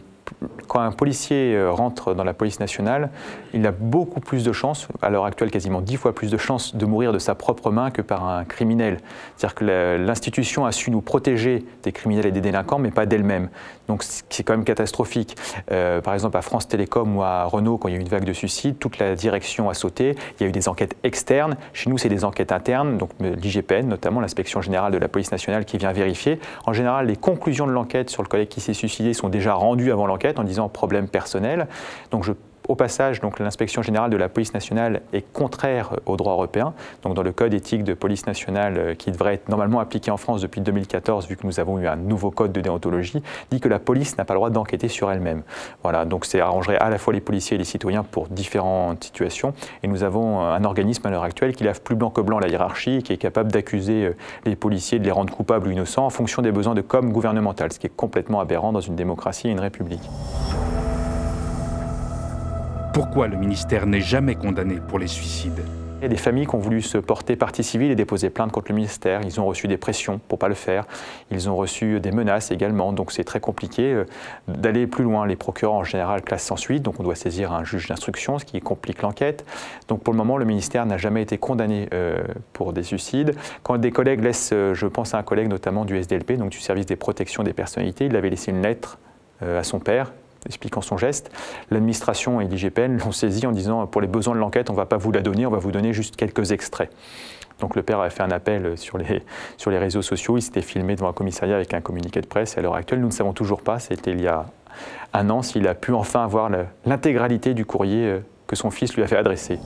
quand 0.70 0.80
un 0.80 0.92
policier 0.92 1.54
euh, 1.54 1.70
rentre 1.70 2.14
dans 2.14 2.24
la 2.24 2.32
police 2.32 2.60
nationale, 2.60 3.10
il 3.52 3.66
a 3.66 3.72
beaucoup 3.72 4.20
plus 4.20 4.44
de 4.44 4.52
chances, 4.52 4.86
à 5.02 5.10
l'heure 5.10 5.24
actuelle 5.24 5.50
quasiment 5.50 5.80
dix 5.80 5.96
fois 5.96 6.14
plus 6.14 6.30
de 6.30 6.36
chances 6.36 6.76
de 6.76 6.86
mourir 6.86 7.12
de 7.12 7.18
sa 7.18 7.34
propre 7.34 7.70
main 7.70 7.90
que 7.90 8.02
par 8.02 8.28
un 8.28 8.44
criminel. 8.44 8.98
C'est-à-dire 9.36 9.54
que 9.56 9.96
l'institution 9.98 10.66
a 10.66 10.72
su 10.72 10.90
nous 10.90 11.00
protéger 11.00 11.64
des 11.82 11.92
criminels 11.92 12.26
et 12.26 12.30
des 12.30 12.40
délinquants, 12.40 12.78
mais 12.78 12.92
pas 12.92 13.06
d'elle-même. 13.06 13.48
Donc 13.88 14.04
c'est 14.04 14.44
quand 14.44 14.52
même 14.52 14.64
catastrophique. 14.64 15.36
Euh, 15.72 16.00
par 16.00 16.14
exemple, 16.14 16.36
à 16.36 16.42
France 16.42 16.68
Télécom 16.68 17.16
ou 17.16 17.22
à 17.22 17.44
Renault, 17.44 17.76
quand 17.76 17.88
il 17.88 17.92
y 17.92 17.96
a 17.96 17.98
eu 17.98 18.02
une 18.02 18.08
vague 18.08 18.24
de 18.24 18.32
suicides, 18.32 18.78
toute 18.78 18.98
la 18.98 19.16
direction 19.16 19.68
a 19.68 19.74
sauté. 19.74 20.14
Il 20.38 20.44
y 20.44 20.46
a 20.46 20.48
eu 20.48 20.52
des 20.52 20.68
enquêtes 20.68 20.96
externes. 21.02 21.56
Chez 21.72 21.90
nous, 21.90 21.98
c'est 21.98 22.08
des 22.08 22.24
enquêtes 22.24 22.52
internes, 22.52 22.96
donc 22.96 23.10
l'IGPN, 23.18 23.88
notamment 23.88 24.20
l'inspection 24.20 24.62
générale 24.62 24.92
de 24.92 24.98
la 24.98 25.08
police 25.08 25.32
nationale, 25.32 25.64
qui 25.64 25.78
vient 25.78 25.90
vérifier. 25.92 26.38
En 26.66 26.72
général, 26.72 27.08
les 27.08 27.16
conclusions 27.16 27.66
de 27.66 27.72
l'enquête 27.72 28.10
sur 28.10 28.22
le 28.22 28.28
collègue 28.28 28.48
qui 28.48 28.60
s'est 28.60 28.74
suicidé 28.74 29.12
sont 29.12 29.28
déjà 29.28 29.54
rendues 29.54 29.90
avant 29.90 30.06
l'enquête 30.06 30.19
en 30.38 30.44
disant 30.44 30.68
problème 30.68 31.08
personnel. 31.08 31.66
Donc 32.10 32.24
je 32.24 32.32
au 32.70 32.76
passage, 32.76 33.18
donc, 33.18 33.40
l'inspection 33.40 33.82
générale 33.82 34.10
de 34.10 34.16
la 34.16 34.28
police 34.28 34.54
nationale 34.54 35.02
est 35.12 35.22
contraire 35.32 35.96
au 36.06 36.16
droit 36.16 36.34
européen. 36.34 36.72
Donc, 37.02 37.14
dans 37.14 37.24
le 37.24 37.32
code 37.32 37.52
éthique 37.52 37.82
de 37.82 37.94
police 37.94 38.26
nationale, 38.26 38.78
euh, 38.78 38.94
qui 38.94 39.10
devrait 39.10 39.34
être 39.34 39.48
normalement 39.48 39.80
appliqué 39.80 40.12
en 40.12 40.16
France 40.16 40.40
depuis 40.40 40.60
2014, 40.60 41.26
vu 41.26 41.36
que 41.36 41.44
nous 41.48 41.58
avons 41.58 41.80
eu 41.80 41.88
un 41.88 41.96
nouveau 41.96 42.30
code 42.30 42.52
de 42.52 42.60
déontologie, 42.60 43.24
dit 43.50 43.58
que 43.58 43.68
la 43.68 43.80
police 43.80 44.16
n'a 44.18 44.24
pas 44.24 44.34
le 44.34 44.38
droit 44.38 44.50
d'enquêter 44.50 44.86
sur 44.86 45.10
elle-même. 45.10 45.42
Voilà, 45.82 46.04
donc 46.04 46.24
c'est 46.24 46.38
arrangerait 46.40 46.78
à 46.78 46.90
la 46.90 46.98
fois 46.98 47.12
les 47.12 47.20
policiers 47.20 47.56
et 47.56 47.58
les 47.58 47.64
citoyens 47.64 48.04
pour 48.04 48.28
différentes 48.28 49.02
situations. 49.02 49.52
Et 49.82 49.88
nous 49.88 50.04
avons 50.04 50.40
un 50.40 50.62
organisme 50.62 51.04
à 51.08 51.10
l'heure 51.10 51.24
actuelle 51.24 51.56
qui 51.56 51.64
lave 51.64 51.80
plus 51.80 51.96
blanc 51.96 52.10
que 52.10 52.20
blanc 52.20 52.38
la 52.38 52.46
hiérarchie, 52.46 53.02
qui 53.02 53.12
est 53.12 53.18
capable 53.18 53.50
d'accuser 53.50 54.04
euh, 54.04 54.16
les 54.44 54.54
policiers, 54.54 55.00
de 55.00 55.04
les 55.04 55.10
rendre 55.10 55.34
coupables 55.34 55.66
ou 55.66 55.72
innocents 55.72 56.06
en 56.06 56.10
fonction 56.10 56.40
des 56.40 56.52
besoins 56.52 56.76
de 56.76 56.82
com 56.82 57.10
gouvernemental, 57.10 57.72
ce 57.72 57.80
qui 57.80 57.88
est 57.88 57.96
complètement 57.96 58.38
aberrant 58.38 58.72
dans 58.72 58.80
une 58.80 58.94
démocratie 58.94 59.48
et 59.48 59.50
une 59.50 59.58
république. 59.58 60.08
Pourquoi 62.92 63.28
le 63.28 63.36
ministère 63.36 63.86
n'est 63.86 64.00
jamais 64.00 64.34
condamné 64.34 64.80
pour 64.80 64.98
les 64.98 65.06
suicides 65.06 65.62
il 66.00 66.04
y 66.04 66.06
a 66.06 66.08
des 66.08 66.16
familles 66.16 66.46
qui 66.46 66.54
ont 66.54 66.60
voulu 66.60 66.80
se 66.80 66.96
porter 66.96 67.36
partie 67.36 67.62
civile 67.62 67.90
et 67.90 67.94
déposer 67.94 68.30
plainte 68.30 68.52
contre 68.52 68.70
le 68.70 68.74
ministère. 68.74 69.20
Ils 69.22 69.38
ont 69.38 69.44
reçu 69.44 69.68
des 69.68 69.76
pressions 69.76 70.18
pour 70.28 70.38
pas 70.38 70.48
le 70.48 70.54
faire. 70.54 70.86
Ils 71.30 71.50
ont 71.50 71.56
reçu 71.56 72.00
des 72.00 72.10
menaces 72.10 72.50
également. 72.50 72.94
Donc 72.94 73.12
c'est 73.12 73.22
très 73.22 73.38
compliqué 73.38 73.92
euh, 73.92 74.06
d'aller 74.48 74.86
plus 74.86 75.04
loin. 75.04 75.26
Les 75.26 75.36
procureurs 75.36 75.74
en 75.74 75.84
général 75.84 76.22
classent 76.22 76.46
sans 76.46 76.56
suite. 76.56 76.82
Donc 76.82 76.98
on 77.00 77.02
doit 77.02 77.16
saisir 77.16 77.52
un 77.52 77.64
juge 77.64 77.86
d'instruction, 77.88 78.38
ce 78.38 78.46
qui 78.46 78.58
complique 78.62 79.02
l'enquête. 79.02 79.44
Donc 79.88 80.02
pour 80.02 80.14
le 80.14 80.16
moment, 80.16 80.38
le 80.38 80.46
ministère 80.46 80.86
n'a 80.86 80.96
jamais 80.96 81.20
été 81.20 81.36
condamné 81.36 81.86
euh, 81.92 82.22
pour 82.54 82.72
des 82.72 82.82
suicides. 82.82 83.34
Quand 83.62 83.76
des 83.76 83.90
collègues 83.90 84.24
laissent, 84.24 84.52
euh, 84.54 84.72
je 84.72 84.86
pense 84.86 85.12
à 85.12 85.18
un 85.18 85.22
collègue 85.22 85.48
notamment 85.48 85.84
du 85.84 85.98
SDLP, 85.98 86.38
donc 86.38 86.48
du 86.48 86.60
service 86.60 86.86
des 86.86 86.96
protections 86.96 87.42
des 87.42 87.52
personnalités, 87.52 88.06
il 88.06 88.16
avait 88.16 88.30
laissé 88.30 88.52
une 88.52 88.62
lettre 88.62 88.98
à 89.42 89.64
son 89.64 89.80
père 89.80 90.12
expliquant 90.46 90.80
son 90.80 90.96
geste. 90.96 91.30
L'administration 91.70 92.40
et 92.40 92.46
l'IGPN 92.46 92.98
l'ont 92.98 93.12
saisi 93.12 93.46
en 93.46 93.52
disant 93.52 93.86
pour 93.86 94.00
les 94.00 94.08
besoins 94.08 94.34
de 94.34 94.40
l'enquête, 94.40 94.70
on 94.70 94.74
ne 94.74 94.78
va 94.78 94.86
pas 94.86 94.96
vous 94.96 95.12
la 95.12 95.20
donner, 95.20 95.46
on 95.46 95.50
va 95.50 95.58
vous 95.58 95.72
donner 95.72 95.92
juste 95.92 96.16
quelques 96.16 96.52
extraits. 96.52 96.90
Donc 97.60 97.76
le 97.76 97.82
père 97.82 98.00
a 98.00 98.10
fait 98.10 98.22
un 98.22 98.30
appel 98.30 98.76
sur 98.78 98.98
les, 98.98 99.22
sur 99.56 99.70
les 99.70 99.78
réseaux 99.78 100.02
sociaux, 100.02 100.38
il 100.38 100.42
s'était 100.42 100.62
filmé 100.62 100.96
devant 100.96 101.08
un 101.08 101.12
commissariat 101.12 101.56
avec 101.56 101.74
un 101.74 101.80
communiqué 101.80 102.20
de 102.20 102.26
presse. 102.26 102.56
Et 102.56 102.60
à 102.60 102.62
l'heure 102.62 102.74
actuelle, 102.74 103.00
nous 103.00 103.08
ne 103.08 103.12
savons 103.12 103.32
toujours 103.32 103.62
pas, 103.62 103.78
c'était 103.78 104.12
il 104.12 104.20
y 104.20 104.28
a 104.28 104.46
un 105.12 105.30
an, 105.30 105.42
s'il 105.42 105.66
a 105.68 105.74
pu 105.74 105.92
enfin 105.92 106.24
avoir 106.24 106.50
l'intégralité 106.86 107.54
du 107.54 107.64
courrier 107.64 108.06
euh, 108.06 108.20
que 108.46 108.56
son 108.56 108.70
fils 108.70 108.94
lui 108.94 109.02
avait 109.02 109.16
adressé. 109.16 109.58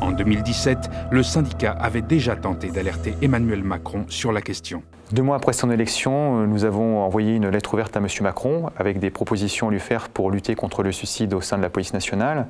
En 0.00 0.12
2017, 0.12 0.78
le 1.10 1.22
syndicat 1.22 1.72
avait 1.72 2.02
déjà 2.02 2.34
tenté 2.34 2.70
d'alerter 2.70 3.14
Emmanuel 3.20 3.62
Macron 3.62 4.06
sur 4.08 4.32
la 4.32 4.40
question. 4.40 4.82
Deux 5.12 5.22
mois 5.22 5.34
après 5.34 5.52
son 5.52 5.72
élection, 5.72 6.42
euh, 6.42 6.46
nous 6.46 6.64
avons 6.64 7.00
envoyé 7.02 7.34
une 7.34 7.48
lettre 7.48 7.74
ouverte 7.74 7.96
à 7.96 8.00
M. 8.00 8.06
Macron 8.20 8.70
avec 8.76 9.00
des 9.00 9.10
propositions 9.10 9.68
à 9.68 9.70
lui 9.72 9.80
faire 9.80 10.08
pour 10.08 10.30
lutter 10.30 10.54
contre 10.54 10.84
le 10.84 10.92
suicide 10.92 11.34
au 11.34 11.40
sein 11.40 11.56
de 11.56 11.62
la 11.62 11.70
police 11.70 11.92
nationale. 11.92 12.46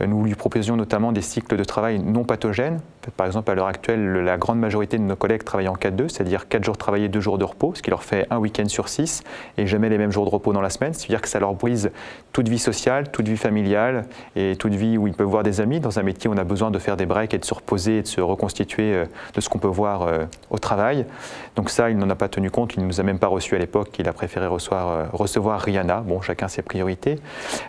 Euh, 0.00 0.06
nous 0.06 0.22
lui 0.22 0.36
proposions 0.36 0.76
notamment 0.76 1.10
des 1.10 1.22
cycles 1.22 1.56
de 1.56 1.64
travail 1.64 1.98
non 1.98 2.22
pathogènes. 2.22 2.78
Par 3.16 3.26
exemple, 3.26 3.50
à 3.50 3.54
l'heure 3.54 3.66
actuelle, 3.66 4.24
la 4.24 4.36
grande 4.36 4.58
majorité 4.58 4.98
de 4.98 5.02
nos 5.02 5.16
collègues 5.16 5.44
travaillent 5.44 5.68
en 5.68 5.74
4-2, 5.74 6.08
c'est-à-dire 6.08 6.48
4 6.48 6.64
jours 6.64 6.76
travaillés, 6.76 7.08
2 7.08 7.20
jours 7.20 7.38
de 7.38 7.44
repos, 7.44 7.72
ce 7.74 7.82
qui 7.82 7.90
leur 7.90 8.02
fait 8.02 8.26
un 8.30 8.38
week-end 8.38 8.68
sur 8.68 8.88
6 8.88 9.24
et 9.58 9.66
jamais 9.66 9.88
les 9.88 9.98
mêmes 9.98 10.12
jours 10.12 10.24
de 10.24 10.30
repos 10.30 10.52
dans 10.52 10.60
la 10.60 10.70
semaine. 10.70 10.94
C'est-à-dire 10.94 11.20
que 11.20 11.28
ça 11.28 11.40
leur 11.40 11.54
brise 11.54 11.90
toute 12.32 12.48
vie 12.48 12.58
sociale, 12.58 13.10
toute 13.10 13.28
vie 13.28 13.36
familiale 13.36 14.06
et 14.36 14.56
toute 14.56 14.74
vie 14.74 14.98
où 14.98 15.06
ils 15.06 15.14
peuvent 15.14 15.28
voir 15.28 15.42
des 15.42 15.60
amis. 15.60 15.80
Dans 15.80 15.98
un 15.98 16.02
métier 16.02 16.30
on 16.32 16.36
a 16.36 16.44
besoin 16.44 16.70
de 16.70 16.78
faire 16.78 16.96
des 16.96 17.06
breaks 17.06 17.34
et 17.34 17.38
de 17.38 17.44
se 17.44 17.54
reposer 17.54 17.98
et 17.98 18.02
de 18.02 18.06
se 18.06 18.20
reconstituer 18.20 18.94
euh, 18.94 19.04
de 19.34 19.40
ce 19.40 19.48
qu'on 19.48 19.58
peut 19.58 19.68
voir 19.68 20.08
au 20.50 20.58
travail. 20.58 21.06
Donc 21.56 21.70
ça, 21.70 21.90
n'en 21.92 22.10
a 22.10 22.14
pas 22.14 22.28
tenu 22.28 22.50
compte, 22.50 22.74
il 22.74 22.82
ne 22.82 22.86
nous 22.86 23.00
a 23.00 23.02
même 23.02 23.18
pas 23.18 23.28
reçus 23.28 23.54
à 23.54 23.58
l'époque, 23.58 23.98
il 23.98 24.08
a 24.08 24.12
préféré 24.12 24.46
recevoir, 24.46 24.88
euh, 24.88 25.04
recevoir 25.12 25.60
Rihanna. 25.60 26.00
Bon, 26.00 26.20
chacun 26.20 26.48
ses 26.48 26.62
priorités. 26.62 27.18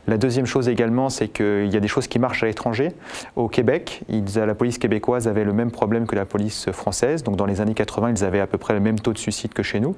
La 0.08 0.18
deuxième 0.18 0.46
chose 0.46 0.70
également, 0.70 1.10
c'est 1.10 1.28
qu'il 1.28 1.72
y 1.72 1.78
a 1.78 1.80
des 1.80 1.88
choses 1.88 2.08
qui 2.08 2.20
marchent 2.20 2.44
à 2.44 2.48
l'étranger. 2.48 2.92
Au 3.36 3.48
Québec, 3.48 4.02
la 4.36 4.56
police 4.56 4.78
québécoise 5.26 5.28
avait 5.28 5.44
le 5.44 5.54
même 5.54 5.72
problème 5.72 6.06
que 6.08 6.16
la 6.16 6.26
police 6.26 6.72
française. 6.72 7.24
Donc 7.24 7.36
dans 7.36 7.46
les 7.46 7.62
années 7.62 7.74
80, 7.74 8.12
ils 8.12 8.24
avaient 8.24 8.40
à 8.40 8.48
peu 8.48 8.58
près 8.58 8.74
le 8.74 8.80
même 8.80 9.00
taux 9.00 9.14
de 9.14 9.18
suicide 9.18 9.54
que 9.54 9.64
chez 9.64 9.80
nous. 9.80 9.96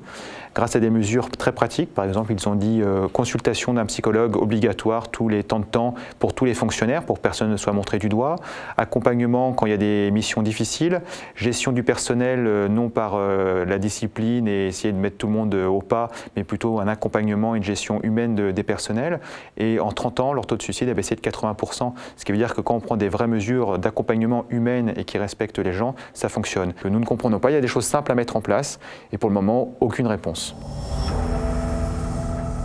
Grâce 0.55 0.75
à 0.75 0.79
des 0.79 0.89
mesures 0.89 1.29
très 1.29 1.51
pratiques, 1.51 1.93
par 1.93 2.05
exemple, 2.05 2.33
ils 2.33 2.49
ont 2.49 2.55
dit 2.55 2.81
euh, 2.81 3.07
consultation 3.07 3.73
d'un 3.73 3.85
psychologue 3.85 4.35
obligatoire 4.37 5.09
tous 5.09 5.29
les 5.29 5.43
temps 5.43 5.59
de 5.59 5.65
temps 5.65 5.93
pour 6.19 6.33
tous 6.33 6.45
les 6.45 6.53
fonctionnaires, 6.53 7.03
pour 7.03 7.17
que 7.17 7.21
personne 7.21 7.51
ne 7.51 7.57
soit 7.57 7.73
montré 7.73 7.99
du 7.99 8.09
doigt, 8.09 8.37
accompagnement 8.77 9.53
quand 9.53 9.67
il 9.67 9.69
y 9.69 9.73
a 9.73 9.77
des 9.77 10.09
missions 10.11 10.41
difficiles, 10.41 11.01
gestion 11.35 11.71
du 11.71 11.83
personnel 11.83 12.47
euh, 12.47 12.67
non 12.67 12.89
par 12.89 13.17
la 13.17 13.77
discipline 13.79 14.47
et 14.47 14.67
essayer 14.67 14.91
de 14.91 14.97
mettre 14.97 15.17
tout 15.17 15.27
le 15.27 15.33
monde 15.33 15.53
euh, 15.53 15.67
au 15.67 15.81
pas, 15.81 16.09
mais 16.35 16.43
plutôt 16.43 16.79
un 16.79 16.87
accompagnement, 16.87 17.55
une 17.55 17.63
gestion 17.63 17.99
humaine 18.03 18.51
des 18.51 18.63
personnels. 18.63 19.19
Et 19.57 19.79
en 19.79 19.91
30 19.91 20.19
ans, 20.19 20.33
leur 20.33 20.45
taux 20.45 20.57
de 20.57 20.61
suicide 20.61 20.89
a 20.89 20.93
baissé 20.93 21.15
de 21.15 21.21
80%, 21.21 21.93
ce 22.15 22.25
qui 22.25 22.31
veut 22.31 22.37
dire 22.37 22.55
que 22.55 22.61
quand 22.61 22.75
on 22.75 22.79
prend 22.79 22.97
des 22.97 23.09
vraies 23.09 23.27
mesures 23.27 23.77
d'accompagnement 23.77 24.45
humain 24.49 24.87
et 24.95 25.03
qui 25.03 25.16
respectent 25.17 25.59
les 25.59 25.73
gens, 25.73 25.95
ça 26.13 26.29
fonctionne. 26.29 26.73
Que 26.73 26.87
nous 26.87 26.99
ne 26.99 27.05
comprenons 27.05 27.39
pas, 27.39 27.51
il 27.51 27.53
y 27.53 27.57
a 27.57 27.61
des 27.61 27.67
choses 27.67 27.85
simples 27.85 28.11
à 28.11 28.15
mettre 28.15 28.35
en 28.35 28.41
place, 28.41 28.79
et 29.11 29.17
pour 29.17 29.29
le 29.29 29.33
moment, 29.33 29.73
aucune 29.79 30.07
réponse. 30.07 30.55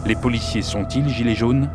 Les 0.04 0.16
policiers 0.16 0.62
sont-ils 0.62 1.08
gilets 1.08 1.34
jaunes? 1.34 1.68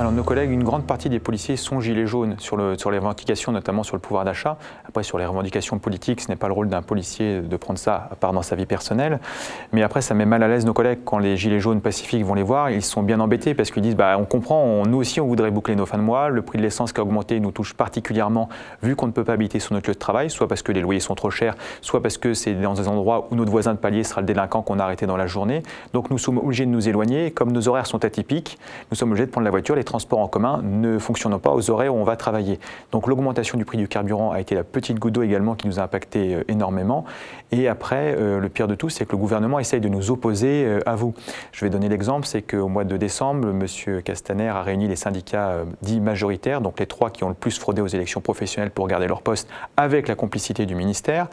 Alors 0.00 0.12
nos 0.12 0.24
collègues, 0.24 0.50
une 0.50 0.64
grande 0.64 0.86
partie 0.86 1.10
des 1.10 1.18
policiers 1.18 1.58
sont 1.58 1.78
gilets 1.78 2.06
jaunes 2.06 2.36
sur, 2.38 2.56
le, 2.56 2.78
sur 2.78 2.90
les 2.90 2.96
revendications, 2.96 3.52
notamment 3.52 3.82
sur 3.82 3.96
le 3.96 4.00
pouvoir 4.00 4.24
d'achat. 4.24 4.56
Après, 4.88 5.02
sur 5.02 5.18
les 5.18 5.26
revendications 5.26 5.78
politiques, 5.78 6.22
ce 6.22 6.28
n'est 6.28 6.36
pas 6.36 6.46
le 6.46 6.54
rôle 6.54 6.70
d'un 6.70 6.80
policier 6.80 7.42
de 7.42 7.56
prendre 7.58 7.78
ça, 7.78 8.08
à 8.10 8.14
part 8.14 8.32
dans 8.32 8.40
sa 8.40 8.56
vie 8.56 8.64
personnelle. 8.64 9.20
Mais 9.74 9.82
après, 9.82 10.00
ça 10.00 10.14
met 10.14 10.24
mal 10.24 10.42
à 10.42 10.48
l'aise 10.48 10.64
nos 10.64 10.72
collègues 10.72 11.00
quand 11.04 11.18
les 11.18 11.36
gilets 11.36 11.60
jaunes 11.60 11.82
pacifiques 11.82 12.24
vont 12.24 12.32
les 12.32 12.42
voir. 12.42 12.70
Ils 12.70 12.82
sont 12.82 13.02
bien 13.02 13.20
embêtés 13.20 13.52
parce 13.52 13.70
qu'ils 13.70 13.82
disent, 13.82 13.94
bah, 13.94 14.16
on 14.18 14.24
comprend, 14.24 14.86
nous 14.86 14.96
aussi, 14.96 15.20
on 15.20 15.26
voudrait 15.26 15.50
boucler 15.50 15.76
nos 15.76 15.84
fins 15.84 15.98
de 15.98 16.02
mois. 16.02 16.30
Le 16.30 16.40
prix 16.40 16.56
de 16.56 16.62
l'essence 16.62 16.94
qui 16.94 17.00
a 17.00 17.02
augmenté 17.02 17.38
nous 17.38 17.50
touche 17.50 17.74
particulièrement, 17.74 18.48
vu 18.82 18.96
qu'on 18.96 19.06
ne 19.06 19.12
peut 19.12 19.24
pas 19.24 19.34
habiter 19.34 19.60
sur 19.60 19.74
notre 19.74 19.90
lieu 19.90 19.94
de 19.94 19.98
travail, 19.98 20.30
soit 20.30 20.48
parce 20.48 20.62
que 20.62 20.72
les 20.72 20.80
loyers 20.80 21.00
sont 21.00 21.14
trop 21.14 21.30
chers, 21.30 21.56
soit 21.82 22.00
parce 22.00 22.16
que 22.16 22.32
c'est 22.32 22.54
dans 22.54 22.72
des 22.72 22.88
endroits 22.88 23.28
où 23.30 23.34
notre 23.34 23.50
voisin 23.50 23.74
de 23.74 23.78
palier 23.78 24.02
sera 24.04 24.22
le 24.22 24.26
délinquant 24.26 24.62
qu'on 24.62 24.78
a 24.78 24.82
arrêté 24.82 25.04
dans 25.04 25.18
la 25.18 25.26
journée. 25.26 25.62
Donc 25.92 26.08
nous 26.08 26.16
sommes 26.16 26.38
obligés 26.38 26.64
de 26.64 26.70
nous 26.70 26.88
éloigner. 26.88 27.32
Comme 27.32 27.52
nos 27.52 27.68
horaires 27.68 27.86
sont 27.86 28.02
atypiques, 28.02 28.58
nous 28.90 28.96
sommes 28.96 29.10
obligés 29.10 29.26
de 29.26 29.30
prendre 29.30 29.44
la 29.44 29.50
voiture. 29.50 29.76
Les 29.76 29.89
transports 29.90 30.20
en 30.20 30.28
commun 30.28 30.60
ne 30.62 30.98
fonctionnent 30.98 31.38
pas 31.38 31.50
aux 31.50 31.70
horaires 31.70 31.94
où 31.94 31.98
on 31.98 32.04
va 32.04 32.16
travailler. 32.16 32.60
Donc 32.92 33.06
l'augmentation 33.08 33.58
du 33.58 33.64
prix 33.64 33.76
du 33.76 33.88
carburant 33.88 34.30
a 34.30 34.40
été 34.40 34.54
la 34.54 34.62
petite 34.62 34.98
goutte 34.98 35.14
d'eau 35.14 35.22
également 35.22 35.56
qui 35.56 35.66
nous 35.66 35.80
a 35.80 35.82
impacté 35.82 36.34
euh, 36.34 36.44
énormément. 36.48 37.04
Et 37.50 37.66
après, 37.66 38.14
euh, 38.16 38.38
le 38.38 38.48
pire 38.48 38.68
de 38.68 38.76
tout, 38.76 38.88
c'est 38.88 39.04
que 39.04 39.12
le 39.12 39.18
gouvernement 39.18 39.58
essaye 39.58 39.80
de 39.80 39.88
nous 39.88 40.12
opposer 40.12 40.64
euh, 40.64 40.80
à 40.86 40.94
vous. 40.94 41.14
Je 41.50 41.64
vais 41.64 41.70
donner 41.70 41.88
l'exemple, 41.88 42.26
c'est 42.26 42.42
qu'au 42.42 42.68
mois 42.68 42.84
de 42.84 42.96
décembre, 42.96 43.48
M. 43.48 44.02
Castaner 44.02 44.48
a 44.48 44.62
réuni 44.62 44.86
les 44.86 44.96
syndicats 44.96 45.64
dits 45.82 46.00
majoritaires, 46.00 46.60
donc 46.60 46.78
les 46.78 46.86
trois 46.86 47.10
qui 47.10 47.24
ont 47.24 47.28
le 47.28 47.34
plus 47.34 47.58
fraudé 47.58 47.82
aux 47.82 47.88
élections 47.88 48.20
professionnelles 48.20 48.70
pour 48.70 48.86
garder 48.86 49.08
leur 49.08 49.22
poste, 49.22 49.48
avec 49.76 50.06
la 50.06 50.14
complicité 50.14 50.66
du 50.66 50.76
ministère. 50.76 51.26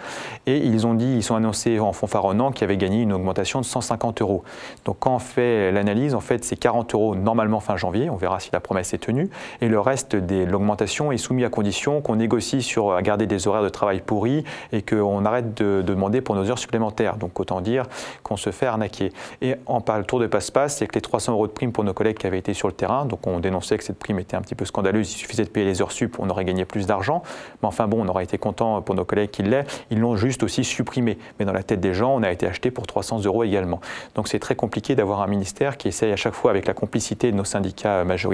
Et 0.48 0.58
ils 0.58 0.88
ont 0.88 0.96
dit, 0.96 1.06
ils 1.18 1.24
sont 1.24 1.36
annoncés 1.36 1.80
en 1.80 1.94
fanfaronnant 1.94 2.52
qu'ils 2.52 2.64
avaient 2.64 2.78
gagné 2.78 3.04
une 3.04 3.14
augmentation 3.14 3.62
de 3.62 3.66
150 3.66 4.22
euros. 4.22 4.44
Donc 4.86 4.98
quand 5.00 5.16
on 5.16 5.20
fait 5.20 5.72
l'analyse, 5.72 6.16
en 6.16 6.22
fait, 6.22 6.44
c'est 6.44 6.56
40 6.56 6.96
euros 6.96 7.16
normalement 7.16 7.60
fin 7.60 7.78
janvier. 7.78 8.10
On 8.10 8.16
verra 8.16 8.40
si 8.40 8.47
la 8.52 8.60
promesse 8.60 8.94
est 8.94 9.00
tenue. 9.00 9.30
Et 9.62 9.68
le 9.68 9.80
reste 9.80 10.16
de 10.16 10.44
l'augmentation 10.44 11.12
est 11.12 11.18
soumis 11.18 11.46
à 11.46 11.50
condition 11.50 12.02
qu'on 12.02 12.16
négocie 12.16 12.62
sur 12.62 13.02
garder 13.02 13.28
des 13.28 13.48
horaires 13.48 13.64
de 13.64 13.70
travail 13.70 14.02
pourris 14.02 14.44
et 14.72 14.82
qu'on 14.82 15.26
arrête 15.26 15.56
de, 15.56 15.82
demander 15.82 16.22
pour 16.22 16.36
nos 16.36 16.50
heures 16.50 16.60
supplémentaires. 16.60 17.18
Donc 17.18 17.40
autant 17.40 17.62
dire 17.62 17.86
qu'on 18.24 18.38
se 18.38 18.52
fait 18.52 18.66
arnaquer. 18.66 19.12
Et 19.42 19.56
en 19.66 19.82
parle 19.82 20.06
tour 20.06 20.20
de 20.20 20.28
passe-passe, 20.28 20.78
c'est 20.78 20.88
que 20.88 20.96
les 20.96 21.02
300 21.02 21.34
euros 21.34 21.48
de 21.48 21.52
prime 21.52 21.72
pour 21.72 21.84
nos 21.84 21.94
collègues 21.94 22.18
qui 22.18 22.28
avaient 22.28 22.40
été 22.40 22.54
sur 22.54 22.68
le 22.68 22.74
terrain, 22.74 23.06
donc 23.06 23.26
on 23.28 23.40
dénonçait 23.40 23.78
que 23.78 23.84
cette 23.84 24.00
prime 24.00 24.20
était 24.20 24.36
un 24.36 24.42
petit 24.42 24.56
peu 24.56 24.66
scandaleuse, 24.66 25.12
il 25.12 25.18
suffisait 25.18 25.44
de 25.44 25.50
payer 25.50 25.66
les 25.66 25.82
heures 25.82 25.92
sup, 25.92 26.18
on 26.20 26.30
aurait 26.30 26.46
gagné 26.46 26.66
plus 26.66 26.86
d'argent. 26.88 27.24
Mais 27.62 27.68
enfin 27.68 27.88
bon, 27.88 28.04
on 28.06 28.08
aurait 28.08 28.24
été 28.24 28.38
content 28.38 28.82
pour 28.82 28.96
nos 28.96 29.06
collègues 29.06 29.32
qui 29.32 29.44
l'aient. 29.44 29.66
Ils 29.90 30.00
l'ont 30.00 30.16
juste 30.16 30.44
aussi 30.44 30.64
supprimé. 30.64 31.18
Mais 31.40 31.46
dans 31.46 31.54
la 31.54 31.64
tête 31.64 31.80
des 31.80 31.94
gens, 31.94 32.16
on 32.16 32.24
a 32.24 32.32
été 32.32 32.48
acheté 32.48 32.72
pour 32.72 32.88
300 32.88 33.24
euros 33.26 33.44
également. 33.44 33.80
Donc 34.16 34.28
c'est 34.28 34.40
très 34.40 34.56
compliqué 34.56 34.96
d'avoir 34.96 35.22
un 35.22 35.28
ministère 35.28 35.78
qui 35.78 35.88
essaye 35.88 36.12
à 36.12 36.16
chaque 36.16 36.34
fois, 36.34 36.52
avec 36.52 36.68
la 36.68 36.74
complicité 36.74 37.32
de 37.32 37.38
nos 37.38 37.44
syndicats 37.44 38.04
majoritaires, 38.04 38.27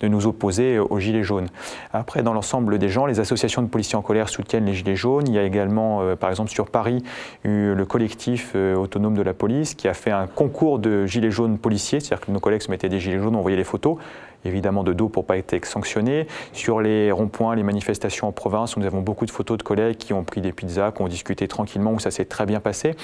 de 0.00 0.08
nous 0.08 0.26
opposer 0.26 0.78
aux 0.78 0.98
Gilets 0.98 1.22
jaunes. 1.22 1.48
Après, 1.92 2.22
dans 2.22 2.34
l'ensemble 2.34 2.78
des 2.78 2.88
gens, 2.88 3.06
les 3.06 3.20
associations 3.20 3.62
de 3.62 3.68
policiers 3.68 3.96
en 3.96 4.02
colère 4.02 4.28
soutiennent 4.28 4.66
les 4.66 4.74
Gilets 4.74 4.96
jaunes. 4.96 5.28
Il 5.28 5.34
y 5.34 5.38
a 5.38 5.42
également, 5.42 6.02
euh, 6.02 6.16
par 6.16 6.30
exemple, 6.30 6.50
sur 6.50 6.70
Paris, 6.70 7.02
eu 7.44 7.74
le 7.74 7.84
collectif 7.84 8.52
euh, 8.54 8.76
autonome 8.76 9.14
de 9.14 9.22
la 9.22 9.34
police 9.34 9.74
qui 9.74 9.88
a 9.88 9.94
fait 9.94 10.10
un 10.10 10.26
concours 10.26 10.78
de 10.78 11.06
Gilets 11.06 11.30
jaunes 11.30 11.58
policiers, 11.58 12.00
c'est-à-dire 12.00 12.26
que 12.26 12.32
nos 12.32 12.40
collègues 12.40 12.62
se 12.62 12.70
mettaient 12.70 12.88
des 12.88 13.00
Gilets 13.00 13.18
jaunes, 13.18 13.36
on 13.36 13.48
les 13.48 13.64
photos 13.64 13.96
évidemment 14.44 14.84
de 14.84 14.92
dos 14.92 15.08
pour 15.08 15.24
pas 15.24 15.36
être 15.36 15.64
sanctionnés. 15.64 16.26
Sur 16.52 16.80
les 16.80 17.10
ronds-points, 17.10 17.54
les 17.54 17.62
manifestations 17.62 18.28
en 18.28 18.32
province, 18.32 18.76
nous 18.76 18.86
avons 18.86 19.00
beaucoup 19.00 19.26
de 19.26 19.30
photos 19.30 19.58
de 19.58 19.62
collègues 19.62 19.96
qui 19.96 20.12
ont 20.12 20.24
pris 20.24 20.40
des 20.40 20.52
pizzas, 20.52 20.92
qui 20.92 21.02
ont 21.02 21.08
discuté 21.08 21.48
tranquillement, 21.48 21.92
où 21.92 21.98
ça 21.98 22.10
s'est 22.10 22.24
très 22.24 22.46
bien 22.46 22.60
passé. 22.60 22.94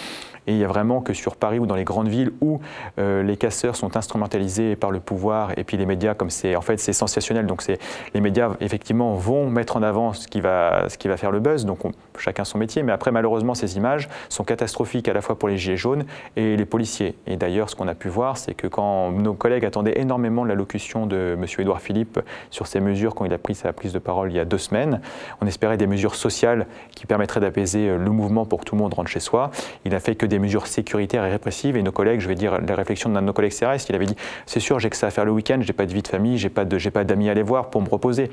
Et 0.46 0.52
il 0.52 0.58
y 0.58 0.64
a 0.64 0.68
vraiment 0.68 1.00
que 1.00 1.12
sur 1.12 1.36
Paris 1.36 1.58
ou 1.58 1.66
dans 1.66 1.74
les 1.74 1.84
grandes 1.84 2.08
villes 2.08 2.32
où 2.40 2.60
euh, 2.98 3.22
les 3.22 3.36
casseurs 3.36 3.76
sont 3.76 3.96
instrumentalisés 3.96 4.76
par 4.76 4.90
le 4.90 5.00
pouvoir 5.00 5.52
et 5.56 5.64
puis 5.64 5.76
les 5.76 5.86
médias, 5.86 6.14
comme 6.14 6.30
c'est 6.30 6.56
en 6.56 6.60
fait 6.60 6.78
c'est 6.78 6.92
sensationnel. 6.92 7.46
Donc 7.46 7.62
c'est 7.62 7.78
les 8.14 8.20
médias 8.20 8.50
effectivement 8.60 9.14
vont 9.14 9.48
mettre 9.48 9.76
en 9.76 9.82
avant 9.82 10.12
ce 10.12 10.28
qui 10.28 10.40
va 10.40 10.88
ce 10.88 10.98
qui 10.98 11.08
va 11.08 11.16
faire 11.16 11.30
le 11.30 11.40
buzz. 11.40 11.64
Donc 11.64 11.80
chacun 12.18 12.44
son 12.44 12.58
métier. 12.58 12.82
Mais 12.82 12.92
après 12.92 13.10
malheureusement 13.10 13.54
ces 13.54 13.76
images 13.76 14.08
sont 14.28 14.44
catastrophiques 14.44 15.08
à 15.08 15.12
la 15.12 15.20
fois 15.20 15.38
pour 15.38 15.48
les 15.48 15.56
gilets 15.56 15.76
jaunes 15.76 16.04
et 16.36 16.56
les 16.56 16.64
policiers. 16.64 17.16
Et 17.26 17.36
d'ailleurs 17.36 17.70
ce 17.70 17.76
qu'on 17.76 17.88
a 17.88 17.94
pu 17.94 18.08
voir, 18.08 18.36
c'est 18.36 18.54
que 18.54 18.66
quand 18.66 19.12
nos 19.12 19.34
collègues 19.34 19.64
attendaient 19.64 19.98
énormément 19.98 20.44
l'allocution 20.44 21.06
de 21.06 21.36
M. 21.38 21.46
Édouard 21.58 21.80
Philippe 21.80 22.20
sur 22.50 22.66
ces 22.66 22.80
mesures 22.80 23.14
quand 23.14 23.24
il 23.24 23.32
a 23.32 23.38
pris 23.38 23.54
sa 23.54 23.72
prise 23.72 23.92
de 23.92 23.98
parole 23.98 24.30
il 24.30 24.36
y 24.36 24.40
a 24.40 24.44
deux 24.44 24.58
semaines. 24.58 25.00
On 25.40 25.46
espérait 25.46 25.76
des 25.76 25.86
mesures 25.86 26.14
sociales 26.14 26.66
qui 26.94 27.06
permettraient 27.06 27.40
d'apaiser 27.40 27.88
le 27.88 28.10
mouvement 28.10 28.44
pour 28.44 28.60
que 28.60 28.64
tout 28.64 28.74
le 28.74 28.82
monde 28.82 28.94
rentre 28.94 29.10
chez 29.10 29.20
soi. 29.20 29.50
Il 29.84 29.92
n'a 29.92 30.00
fait 30.00 30.14
que 30.14 30.26
mesures 30.38 30.66
sécuritaires 30.66 31.24
et 31.24 31.30
répressives. 31.30 31.76
Et 31.76 31.82
nos 31.82 31.92
collègues, 31.92 32.20
je 32.20 32.28
vais 32.28 32.34
dire 32.34 32.60
les 32.60 32.74
réflexions 32.74 33.10
d'un 33.10 33.20
de 33.20 33.26
nos 33.26 33.32
collègues 33.32 33.52
CRS, 33.52 33.88
il 33.88 33.94
avait 33.94 34.06
dit 34.06 34.16
c'est 34.46 34.60
sûr, 34.60 34.78
j'ai 34.78 34.90
que 34.90 34.96
ça 34.96 35.08
à 35.08 35.10
faire 35.10 35.24
le 35.24 35.32
week-end, 35.32 35.58
j'ai 35.60 35.72
pas 35.72 35.86
de 35.86 35.92
vie 35.92 36.02
de 36.02 36.08
famille, 36.08 36.38
j'ai 36.38 36.48
pas 36.50 36.64
pas 36.94 37.04
d'amis 37.04 37.28
à 37.28 37.32
aller 37.32 37.42
voir 37.42 37.70
pour 37.70 37.82
me 37.82 37.88
reposer. 37.88 38.30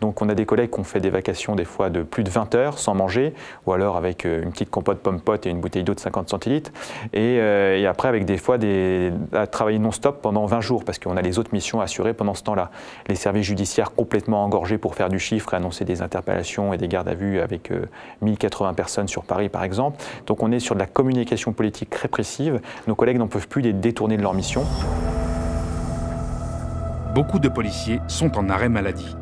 Donc 0.00 0.22
on 0.22 0.28
a 0.28 0.34
des 0.34 0.46
collègues 0.46 0.70
qui 0.70 0.80
ont 0.80 0.84
fait 0.84 1.00
des 1.00 1.10
vacations 1.10 1.54
des 1.54 1.64
fois 1.64 1.90
de 1.90 2.02
plus 2.02 2.24
de 2.24 2.30
20 2.30 2.54
heures 2.54 2.78
sans 2.78 2.94
manger, 2.94 3.34
ou 3.66 3.72
alors 3.72 3.96
avec 3.96 4.24
euh, 4.24 4.42
une 4.42 4.52
petite 4.52 4.70
compote 4.70 5.00
pomme 5.00 5.20
pote 5.20 5.46
et 5.46 5.50
une 5.50 5.60
bouteille 5.60 5.84
d'eau 5.84 5.94
de 5.94 6.00
50 6.00 6.30
centilitres. 6.30 6.70
Et, 7.12 7.38
euh, 7.40 7.78
et, 7.78 7.86
après 7.86 8.08
avec 8.08 8.24
des 8.24 8.38
fois 8.38 8.56
des, 8.56 9.12
à 9.32 9.46
travailler 9.46 9.78
non-stop 9.78 10.22
pendant 10.22 10.46
20 10.46 10.60
jours 10.60 10.84
parce 10.84 10.98
qu'on 10.98 11.16
a 11.16 11.22
les 11.22 11.38
autres 11.38 11.50
missions 11.52 11.80
assurées 11.80 12.14
pendant 12.14 12.34
ce 12.34 12.44
temps-là. 12.44 12.70
Les 13.08 13.16
services 13.16 13.46
judiciaires 13.46 13.92
complètement 13.92 14.44
engorgés 14.44 14.78
pour 14.78 14.94
faire 14.94 15.08
du 15.08 15.18
chiffre 15.18 15.52
et 15.54 15.56
annoncer 15.56 15.84
des 15.84 16.00
interpellations 16.00 16.72
et 16.72 16.78
des 16.78 16.88
gardes 16.88 17.08
à 17.08 17.14
vue 17.14 17.40
avec 17.40 17.70
1080 18.22 18.70
euh, 18.70 18.72
personnes 18.72 19.08
sur 19.08 19.24
Paris, 19.24 19.48
par 19.48 19.64
exemple. 19.64 19.98
Donc 20.26 20.42
on 20.42 20.52
est 20.52 20.60
sur 20.60 20.74
de 20.74 20.80
la 20.80 20.86
communication 20.86 21.43
politique 21.52 21.94
répressive. 21.94 22.60
Nos 22.86 22.94
collègues 22.94 23.18
n'en 23.18 23.28
peuvent 23.28 23.48
plus 23.48 23.62
les 23.62 23.72
détourner 23.72 24.16
de 24.16 24.22
leur 24.22 24.34
mission. 24.34 24.64
Beaucoup 27.14 27.38
de 27.38 27.48
policiers 27.48 28.00
sont 28.08 28.36
en 28.38 28.48
arrêt 28.48 28.68
maladie. 28.68 29.16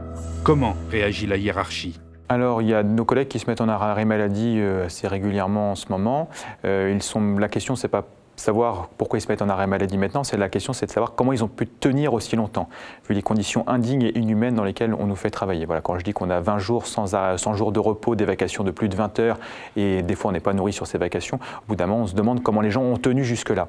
Comment 0.45 0.77
réagit 0.91 1.27
la 1.27 1.37
hiérarchie? 1.37 2.01
Alors, 2.29 2.63
il 2.63 2.69
y 2.69 2.75
a 2.75 2.83
nos 2.83 3.05
collègues 3.05 3.29
qui 3.29 3.39
se 3.39 3.47
mettent 3.47 3.61
en 3.61 3.69
arrêt 3.69 4.07
maladie 4.07 4.57
euh, 4.59 4.87
assez 4.87 5.07
régulièrement 5.07 5.73
en 5.73 5.75
ce 5.75 5.87
moment. 5.91 6.31
Euh, 6.65 6.91
ils 6.95 7.03
sont, 7.03 7.37
la 7.39 7.49
question, 7.49 7.77
c'est 7.77 7.89
pas 7.89 8.07
savoir 8.43 8.89
pourquoi 8.99 9.19
ils 9.19 9.23
se 9.23 9.29
mettent 9.29 9.43
en 9.43 9.49
arrêt 9.49 9.67
maladie 9.67 9.97
maintenant, 9.97 10.25
c'est 10.25 10.37
la 10.37 10.49
question, 10.49 10.73
c'est 10.73 10.87
de 10.87 10.91
savoir 10.91 11.15
comment 11.15 11.33
ils 11.33 11.45
ont 11.45 11.49
pu 11.49 11.67
tenir 11.67 12.13
aussi 12.13 12.37
longtemps, 12.37 12.69
vu 13.09 13.15
les 13.15 13.23
conditions 13.23 13.67
indignes 13.69 14.03
et 14.03 14.19
inhumaines 14.19 14.57
dans 14.57 14.65
lesquelles 14.65 14.95
on 14.95 15.07
nous 15.07 15.17
fait 15.17 15.31
travailler. 15.31 15.65
Voilà, 15.65 15.81
quand 15.81 15.99
je 15.99 16.05
dis 16.05 16.13
qu'on 16.13 16.29
a 16.29 16.41
20 16.41 16.59
jours 16.59 16.87
sans, 16.87 17.07
100 17.07 17.55
jours 17.55 17.73
de 17.73 17.79
repos, 17.79 18.17
des 18.17 18.25
vacations 18.25 18.65
de 18.65 18.71
plus 18.71 18.89
de 18.89 18.97
20 18.97 19.19
heures, 19.21 19.39
et 19.77 20.03
des 20.03 20.15
fois 20.17 20.31
on 20.31 20.33
n'est 20.33 20.41
pas 20.41 20.53
nourri 20.53 20.73
sur 20.73 20.87
ces 20.87 20.99
vacations, 20.99 21.37
au 21.37 21.69
bout 21.69 21.77
d'un 21.77 21.87
moment 21.87 22.03
on 22.03 22.07
se 22.09 22.15
demande 22.15 22.43
comment 22.43 22.61
les 22.61 22.71
gens 22.71 22.83
ont 22.83 22.97
tenu 22.97 23.25
jusque-là. 23.25 23.69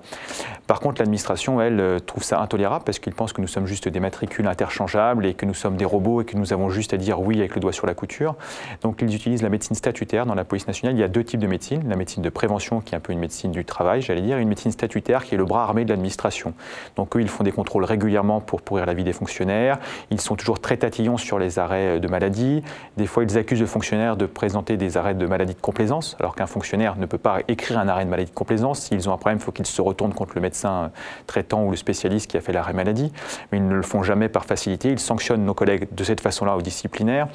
Par 0.66 0.80
contre, 0.80 1.02
l'administration, 1.02 1.62
elle, 1.62 1.80
euh, 1.80 2.00
trouve 2.00 2.24
ça 2.24 2.42
intolérable 2.42 2.84
parce 2.84 2.98
qu'ils 2.98 3.14
pensent 3.14 3.34
que 3.34 3.42
nous 3.42 3.48
sommes 3.48 3.68
juste 3.68 3.88
des 3.88 4.00
matricules 4.00 4.48
interchangeables 4.48 5.26
et 5.26 5.36
que 5.36 5.46
nous 5.46 5.54
sommes 5.54 5.76
des 5.76 5.86
robots 5.86 6.22
et 6.22 6.26
que 6.26 6.36
nous 6.36 6.52
avons 6.52 6.70
juste 6.70 6.94
à 6.94 6.98
dire 6.98 7.22
oui 7.22 7.40
avec 7.40 7.54
le 7.54 7.62
doigt 7.62 7.74
sur 7.74 7.86
la 7.86 7.94
couture. 7.94 8.36
Donc 8.82 9.02
ils 9.02 9.14
utilisent 9.14 9.44
la 9.44 9.50
médecine 9.50 9.76
statutaire 9.76 10.26
dans 10.26 10.36
la 10.36 10.46
police 10.46 10.66
nationale. 10.66 10.96
Il 10.96 11.00
y 11.00 11.04
a 11.04 11.08
deux 11.08 11.24
types 11.24 11.40
de 11.40 11.48
médecine, 11.48 11.84
la 11.88 11.96
médecine 11.96 12.24
de 12.24 12.30
prévention 12.30 12.82
qui 12.82 12.96
est 12.96 12.98
un 12.98 13.02
peu 13.02 13.14
une 13.14 13.20
médecine 13.20 13.52
du 13.52 13.66
travail, 13.66 14.02
j'allais 14.02 14.22
dire, 14.22 14.38
une 14.38 14.48
médecine 14.48 14.63
statutaire 14.72 15.26
qui 15.26 15.36
est 15.36 15.38
le 15.38 15.46
bras 15.46 15.64
armé 15.64 15.86
de 15.86 15.90
l'administration. 15.90 16.54
Donc 16.96 17.16
eux, 17.16 17.22
ils 17.22 17.30
font 17.30 17.44
des 17.44 17.52
contrôles 17.52 17.84
régulièrement 17.84 18.42
pour 18.42 18.62
pourrir 18.62 18.86
la 18.86 18.94
vie 18.94 19.04
des 19.04 19.14
fonctionnaires. 19.14 19.80
Ils 20.12 20.22
sont 20.22 20.36
toujours 20.36 20.60
très 20.60 20.78
tatillons 20.78 21.18
sur 21.18 21.40
les 21.40 21.60
arrêts 21.60 22.00
de 22.00 22.08
maladie. 22.08 22.64
Des 22.98 23.08
fois, 23.08 23.24
ils 23.24 23.38
accusent 23.38 23.62
le 23.62 23.66
fonctionnaire 23.66 24.18
de 24.18 24.26
présenter 24.26 24.78
des 24.78 24.98
arrêts 24.98 25.16
de 25.16 25.26
maladie 25.26 25.54
de 25.54 25.62
complaisance, 25.62 26.16
alors 26.20 26.36
qu'un 26.36 26.48
fonctionnaire 26.48 26.96
ne 26.98 27.06
peut 27.06 27.18
pas 27.18 27.40
écrire 27.48 27.80
un 27.80 27.88
arrêt 27.88 28.06
de 28.06 28.10
maladie 28.10 28.32
de 28.32 28.36
complaisance. 28.36 28.80
S'ils 28.80 29.10
ont 29.10 29.14
un 29.14 29.18
problème, 29.18 29.40
il 29.40 29.44
faut 29.44 29.52
qu'ils 29.52 29.66
se 29.66 29.82
retournent 29.82 30.14
contre 30.14 30.34
le 30.36 30.42
médecin 30.42 30.92
traitant 31.28 31.64
ou 31.64 31.72
le 31.72 31.78
spécialiste 31.78 32.30
qui 32.30 32.38
a 32.38 32.42
fait 32.42 32.54
l'arrêt 32.54 32.74
maladie. 32.74 33.12
Mais 33.52 33.58
ils 33.58 33.68
ne 33.68 33.76
le 33.76 33.82
font 33.82 34.04
jamais 34.04 34.30
par 34.30 34.46
facilité. 34.46 34.90
Ils 34.90 35.00
sanctionnent 35.00 35.46
nos 35.46 35.54
collègues 35.54 35.88
de 35.92 36.04
cette 36.04 36.22
façon-là 36.22 36.56
au 36.56 36.62
disciplinaire. 36.62 37.28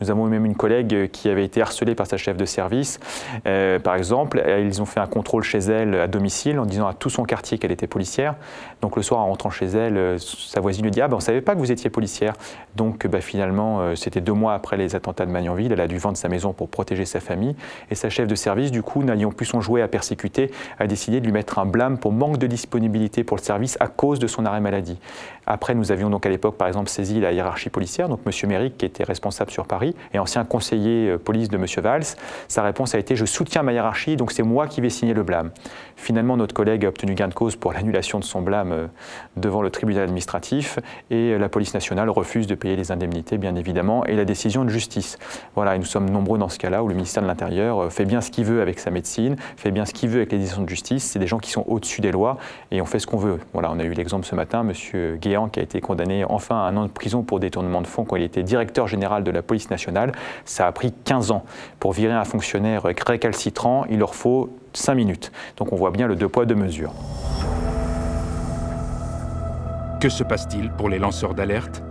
Nous 0.00 0.10
avons 0.10 0.26
même 0.26 0.44
une 0.44 0.56
collègue 0.56 1.10
qui 1.10 1.28
avait 1.28 1.44
été 1.44 1.62
harcelée 1.62 1.94
par 1.94 2.06
sa 2.06 2.16
chef 2.16 2.36
de 2.36 2.44
service. 2.44 3.00
Euh, 3.46 3.78
par 3.78 3.94
exemple, 3.94 4.42
ils 4.60 4.82
ont 4.82 4.86
fait 4.86 5.00
un 5.00 5.06
contrôle 5.06 5.42
chez 5.42 5.58
elle 5.58 5.94
à 5.94 6.06
domicile 6.06 6.58
en 6.58 6.66
disant 6.66 6.86
à 6.86 6.94
tout 6.94 7.10
son 7.10 7.24
quartier 7.24 7.58
qu'elle 7.58 7.72
était 7.72 7.86
policière. 7.86 8.34
Donc 8.82 8.96
le 8.96 9.02
soir, 9.02 9.20
en 9.20 9.26
rentrant 9.26 9.50
chez 9.50 9.66
elle, 9.66 9.96
euh, 9.96 10.18
sa 10.18 10.60
voisine 10.60 10.84
lui 10.84 10.90
dit 10.90 11.00
Ah 11.00 11.08
ben 11.08 11.14
on 11.14 11.18
ne 11.18 11.22
savait 11.22 11.40
pas 11.40 11.54
que 11.54 11.58
vous 11.58 11.72
étiez 11.72 11.90
policière. 11.90 12.34
Donc 12.76 13.06
bah, 13.06 13.20
finalement, 13.20 13.80
euh, 13.80 13.94
c'était 13.94 14.20
deux 14.20 14.32
mois 14.32 14.54
après 14.54 14.76
les 14.76 14.94
attentats 14.94 15.26
de 15.26 15.30
Magnanville. 15.30 15.72
Elle 15.72 15.80
a 15.80 15.86
dû 15.86 15.98
vendre 15.98 16.16
sa 16.16 16.28
maison 16.28 16.52
pour 16.52 16.68
protéger 16.68 17.04
sa 17.04 17.20
famille. 17.20 17.54
Et 17.90 17.94
sa 17.94 18.10
chef 18.10 18.26
de 18.26 18.34
service, 18.34 18.70
du 18.70 18.82
coup, 18.82 19.02
n'ayant 19.02 19.30
plus 19.30 19.46
son 19.46 19.60
jouet 19.60 19.82
à 19.82 19.88
persécuter, 19.88 20.50
a 20.78 20.86
décidé 20.86 21.20
de 21.20 21.26
lui 21.26 21.32
mettre 21.32 21.58
un 21.58 21.66
blâme 21.66 21.98
pour 21.98 22.12
manque 22.12 22.38
de 22.38 22.46
disponibilité 22.46 23.24
pour 23.24 23.36
le 23.36 23.42
service 23.42 23.76
à 23.80 23.86
cause 23.86 24.18
de 24.18 24.26
son 24.26 24.44
arrêt 24.46 24.60
maladie. 24.60 24.98
Après, 25.46 25.74
nous 25.74 25.92
avions 25.92 26.08
donc 26.08 26.24
à 26.24 26.30
l'époque, 26.30 26.56
par 26.56 26.68
exemple, 26.68 26.88
saisi 26.88 27.20
la 27.20 27.32
hiérarchie 27.32 27.68
policière, 27.68 28.08
donc 28.08 28.20
M. 28.24 28.48
Méric, 28.48 28.78
qui 28.78 28.86
était 28.86 29.04
responsable 29.04 29.50
sur 29.50 29.66
Paris, 29.66 29.83
et 30.12 30.18
ancien 30.18 30.44
conseiller 30.44 31.18
police 31.18 31.48
de 31.48 31.56
M. 31.56 31.66
Valls. 31.82 32.04
Sa 32.48 32.62
réponse 32.62 32.94
a 32.94 32.98
été 32.98 33.16
Je 33.16 33.24
soutiens 33.24 33.62
ma 33.62 33.72
hiérarchie, 33.72 34.16
donc 34.16 34.32
c'est 34.32 34.42
moi 34.42 34.66
qui 34.66 34.80
vais 34.80 34.90
signer 34.90 35.14
le 35.14 35.22
blâme. 35.22 35.50
Finalement, 35.96 36.36
notre 36.36 36.54
collègue 36.54 36.84
a 36.84 36.88
obtenu 36.88 37.14
gain 37.14 37.28
de 37.28 37.34
cause 37.34 37.56
pour 37.56 37.72
l'annulation 37.72 38.18
de 38.18 38.24
son 38.24 38.42
blâme 38.42 38.72
euh, 38.72 38.86
devant 39.36 39.62
le 39.62 39.70
tribunal 39.70 40.04
administratif 40.04 40.78
et 41.10 41.38
la 41.38 41.48
police 41.48 41.74
nationale 41.74 42.10
refuse 42.10 42.46
de 42.46 42.54
payer 42.54 42.76
les 42.76 42.92
indemnités, 42.92 43.38
bien 43.38 43.54
évidemment, 43.56 44.04
et 44.04 44.14
la 44.14 44.24
décision 44.24 44.64
de 44.64 44.70
justice. 44.70 45.18
Voilà, 45.54 45.76
et 45.76 45.78
nous 45.78 45.84
sommes 45.84 46.10
nombreux 46.10 46.38
dans 46.38 46.48
ce 46.48 46.58
cas-là 46.58 46.82
où 46.82 46.88
le 46.88 46.94
ministère 46.94 47.22
de 47.22 47.28
l'Intérieur 47.28 47.84
euh, 47.84 47.90
fait 47.90 48.04
bien 48.04 48.20
ce 48.20 48.30
qu'il 48.30 48.44
veut 48.44 48.60
avec 48.60 48.78
sa 48.78 48.90
médecine, 48.90 49.36
fait 49.56 49.70
bien 49.70 49.84
ce 49.84 49.92
qu'il 49.92 50.08
veut 50.08 50.18
avec 50.18 50.32
les 50.32 50.38
décisions 50.38 50.62
de 50.62 50.68
justice. 50.68 51.04
C'est 51.04 51.18
des 51.18 51.26
gens 51.26 51.38
qui 51.38 51.50
sont 51.50 51.64
au-dessus 51.66 52.00
des 52.00 52.12
lois 52.12 52.38
et 52.70 52.80
on 52.80 52.86
fait 52.86 52.98
ce 52.98 53.06
qu'on 53.06 53.18
veut. 53.18 53.38
Voilà, 53.52 53.70
on 53.70 53.78
a 53.78 53.84
eu 53.84 53.92
l'exemple 53.92 54.26
ce 54.26 54.34
matin, 54.34 54.66
M. 54.68 55.16
Guéant 55.18 55.48
qui 55.48 55.60
a 55.60 55.62
été 55.62 55.80
condamné 55.80 56.24
enfin 56.24 56.56
à 56.56 56.68
un 56.68 56.76
an 56.76 56.84
de 56.84 56.90
prison 56.90 57.22
pour 57.22 57.40
détournement 57.40 57.82
de 57.82 57.86
fonds 57.86 58.04
quand 58.04 58.16
il 58.16 58.22
était 58.22 58.42
directeur 58.42 58.88
général 58.88 59.24
de 59.24 59.30
la 59.30 59.42
police 59.42 59.70
nationale. 59.70 60.12
Ça 60.44 60.66
a 60.66 60.72
pris 60.72 60.92
15 60.92 61.30
ans. 61.30 61.44
Pour 61.80 61.92
virer 61.92 62.14
un 62.14 62.24
fonctionnaire 62.24 62.82
récalcitrant, 63.06 63.84
il 63.88 63.98
leur 63.98 64.14
faut 64.14 64.50
5 64.74 64.94
minutes. 64.94 65.32
Donc 65.56 65.72
on 65.72 65.76
voit 65.76 65.90
bien 65.90 66.06
le 66.06 66.16
deux 66.16 66.28
poids, 66.28 66.44
deux 66.44 66.54
mesures. 66.54 66.92
Que 70.00 70.08
se 70.08 70.22
passe-t-il 70.22 70.70
pour 70.70 70.88
les 70.88 70.98
lanceurs 70.98 71.34
d'alerte? 71.34 71.82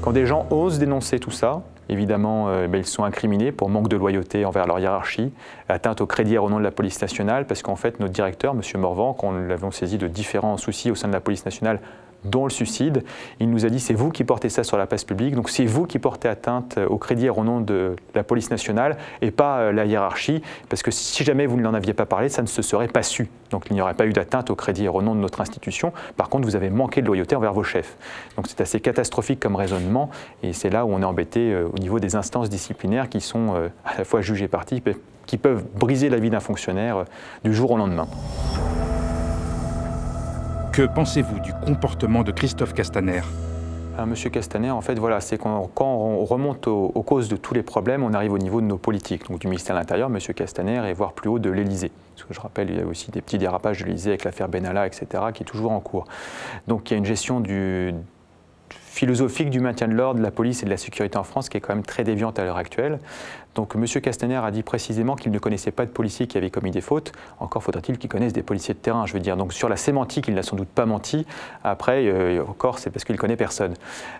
Quand 0.00 0.12
des 0.12 0.26
gens 0.26 0.46
osent 0.50 0.78
dénoncer 0.78 1.18
tout 1.18 1.32
ça, 1.32 1.62
évidemment, 1.88 2.48
euh, 2.48 2.68
ben, 2.68 2.78
ils 2.78 2.86
sont 2.86 3.02
incriminés 3.02 3.50
pour 3.50 3.68
manque 3.68 3.88
de 3.88 3.96
loyauté 3.96 4.44
envers 4.44 4.66
leur 4.66 4.78
hiérarchie, 4.78 5.32
atteinte 5.68 6.00
au 6.00 6.06
crédit 6.06 6.38
au 6.38 6.48
nom 6.48 6.58
de 6.58 6.64
la 6.64 6.70
police 6.70 7.00
nationale, 7.00 7.46
parce 7.46 7.62
qu'en 7.62 7.76
fait, 7.76 7.98
notre 7.98 8.12
directeur, 8.12 8.54
M. 8.54 8.80
Morvan, 8.80 9.12
quand 9.12 9.32
nous 9.32 9.48
l'avons 9.48 9.70
saisi 9.70 9.98
de 9.98 10.06
différents 10.06 10.56
soucis 10.56 10.90
au 10.90 10.94
sein 10.94 11.08
de 11.08 11.12
la 11.12 11.20
police 11.20 11.44
nationale, 11.44 11.80
dont 12.24 12.44
le 12.44 12.50
suicide. 12.50 13.04
Il 13.40 13.50
nous 13.50 13.64
a 13.64 13.68
dit 13.68 13.80
c'est 13.80 13.94
vous 13.94 14.10
qui 14.10 14.24
portez 14.24 14.48
ça 14.48 14.64
sur 14.64 14.76
la 14.76 14.86
place 14.86 15.04
publique, 15.04 15.34
donc 15.34 15.48
c'est 15.48 15.64
vous 15.64 15.86
qui 15.86 15.98
portez 15.98 16.28
atteinte 16.28 16.78
au 16.88 16.98
crédit 16.98 17.28
au 17.28 17.44
nom 17.44 17.60
de 17.60 17.96
la 18.14 18.24
police 18.24 18.50
nationale 18.50 18.96
et 19.22 19.30
pas 19.30 19.58
euh, 19.58 19.72
la 19.72 19.84
hiérarchie, 19.84 20.42
parce 20.68 20.82
que 20.82 20.90
si 20.90 21.24
jamais 21.24 21.46
vous 21.46 21.56
ne 21.56 21.62
l'en 21.62 21.74
aviez 21.74 21.94
pas 21.94 22.06
parlé, 22.06 22.28
ça 22.28 22.42
ne 22.42 22.46
se 22.46 22.62
serait 22.62 22.88
pas 22.88 23.02
su. 23.02 23.28
Donc 23.50 23.66
il 23.70 23.74
n'y 23.74 23.80
aurait 23.80 23.94
pas 23.94 24.06
eu 24.06 24.12
d'atteinte 24.12 24.50
au 24.50 24.54
crédit 24.54 24.88
au 24.88 25.02
nom 25.02 25.14
de 25.14 25.20
notre 25.20 25.40
institution. 25.40 25.92
Par 26.16 26.28
contre, 26.28 26.46
vous 26.46 26.56
avez 26.56 26.70
manqué 26.70 27.02
de 27.02 27.06
loyauté 27.06 27.36
envers 27.36 27.52
vos 27.52 27.62
chefs. 27.62 27.96
Donc 28.36 28.46
c'est 28.48 28.60
assez 28.60 28.80
catastrophique 28.80 29.40
comme 29.40 29.56
raisonnement, 29.56 30.10
et 30.42 30.52
c'est 30.52 30.70
là 30.70 30.84
où 30.84 30.92
on 30.92 31.02
est 31.02 31.06
embêté 31.06 31.52
euh, 31.52 31.68
au 31.72 31.78
niveau 31.78 32.00
des 32.00 32.16
instances 32.16 32.48
disciplinaires 32.48 33.08
qui 33.08 33.20
sont 33.20 33.54
euh, 33.54 33.68
à 33.84 33.98
la 33.98 34.04
fois 34.04 34.20
juges 34.20 34.42
et 34.42 34.48
parties, 34.48 34.82
qui 35.26 35.36
peuvent 35.36 35.64
briser 35.74 36.08
la 36.08 36.18
vie 36.18 36.30
d'un 36.30 36.40
fonctionnaire 36.40 37.04
du 37.44 37.54
jour 37.54 37.70
au 37.70 37.76
lendemain. 37.76 38.08
Que 40.78 40.86
pensez-vous 40.86 41.40
du 41.40 41.52
comportement 41.54 42.22
de 42.22 42.30
Christophe 42.30 42.72
Castaner? 42.72 43.22
Monsieur 44.06 44.30
Castaner, 44.30 44.70
en 44.70 44.80
fait, 44.80 44.96
voilà, 44.96 45.20
c'est 45.20 45.36
quand, 45.36 45.72
on 45.80 46.24
remonte 46.24 46.68
aux, 46.68 47.02
causes 47.02 47.28
de 47.28 47.34
tous 47.34 47.52
les 47.52 47.64
problèmes, 47.64 48.04
on 48.04 48.14
arrive 48.14 48.32
au 48.32 48.38
niveau 48.38 48.60
de 48.60 48.66
nos 48.66 48.78
politiques, 48.78 49.28
donc 49.28 49.40
du 49.40 49.48
ministère 49.48 49.74
de 49.74 49.80
l'Intérieur, 49.80 50.08
Monsieur 50.08 50.34
Castaner, 50.34 50.88
et 50.88 50.92
voire 50.92 51.14
plus 51.14 51.28
haut 51.28 51.40
de 51.40 51.50
l'Élysée. 51.50 51.90
Parce 52.14 52.28
que 52.28 52.32
je 52.32 52.38
rappelle, 52.38 52.70
il 52.70 52.76
y 52.76 52.80
a 52.80 52.86
aussi 52.86 53.10
des 53.10 53.20
petits 53.20 53.38
dérapages 53.38 53.80
de 53.80 53.86
l'Élysée 53.86 54.10
avec 54.10 54.22
l'affaire 54.22 54.48
Benalla, 54.48 54.86
etc., 54.86 55.24
qui 55.34 55.42
est 55.42 55.46
toujours 55.46 55.72
en 55.72 55.80
cours. 55.80 56.04
Donc 56.68 56.88
il 56.88 56.92
y 56.92 56.94
a 56.94 56.98
une 56.98 57.04
gestion 57.04 57.42
philosophique 58.70 59.50
du 59.50 59.58
maintien 59.58 59.88
de 59.88 59.94
l'ordre, 59.94 60.20
de 60.20 60.24
la 60.24 60.30
police 60.30 60.62
et 60.62 60.64
de 60.64 60.70
la 60.70 60.76
sécurité 60.76 61.18
en 61.18 61.24
France 61.24 61.48
qui 61.48 61.56
est 61.56 61.60
quand 61.60 61.74
même 61.74 61.84
très 61.84 62.04
déviante 62.04 62.38
à 62.38 62.44
l'heure 62.44 62.56
actuelle. 62.56 63.00
Donc 63.58 63.74
M. 63.74 63.84
Castaner 64.00 64.36
a 64.36 64.52
dit 64.52 64.62
précisément 64.62 65.16
qu'il 65.16 65.32
ne 65.32 65.38
connaissait 65.40 65.72
pas 65.72 65.84
de 65.84 65.90
policiers 65.90 66.28
qui 66.28 66.38
avaient 66.38 66.48
commis 66.48 66.70
des 66.70 66.80
fautes. 66.80 67.10
Encore 67.40 67.60
faudrait-il 67.60 67.98
qu'il 67.98 68.08
connaisse 68.08 68.32
des 68.32 68.44
policiers 68.44 68.72
de 68.72 68.78
terrain, 68.78 69.04
je 69.04 69.14
veux 69.14 69.18
dire. 69.18 69.36
Donc 69.36 69.52
sur 69.52 69.68
la 69.68 69.74
sémantique, 69.74 70.28
il 70.28 70.34
n'a 70.34 70.44
sans 70.44 70.54
doute 70.54 70.68
pas 70.68 70.86
menti. 70.86 71.26
Après, 71.64 72.06
euh, 72.06 72.40
encore, 72.48 72.78
c'est 72.78 72.90
parce 72.90 73.04
qu'il 73.04 73.16
ne 73.16 73.18
connaît 73.18 73.34
personne. 73.34 73.74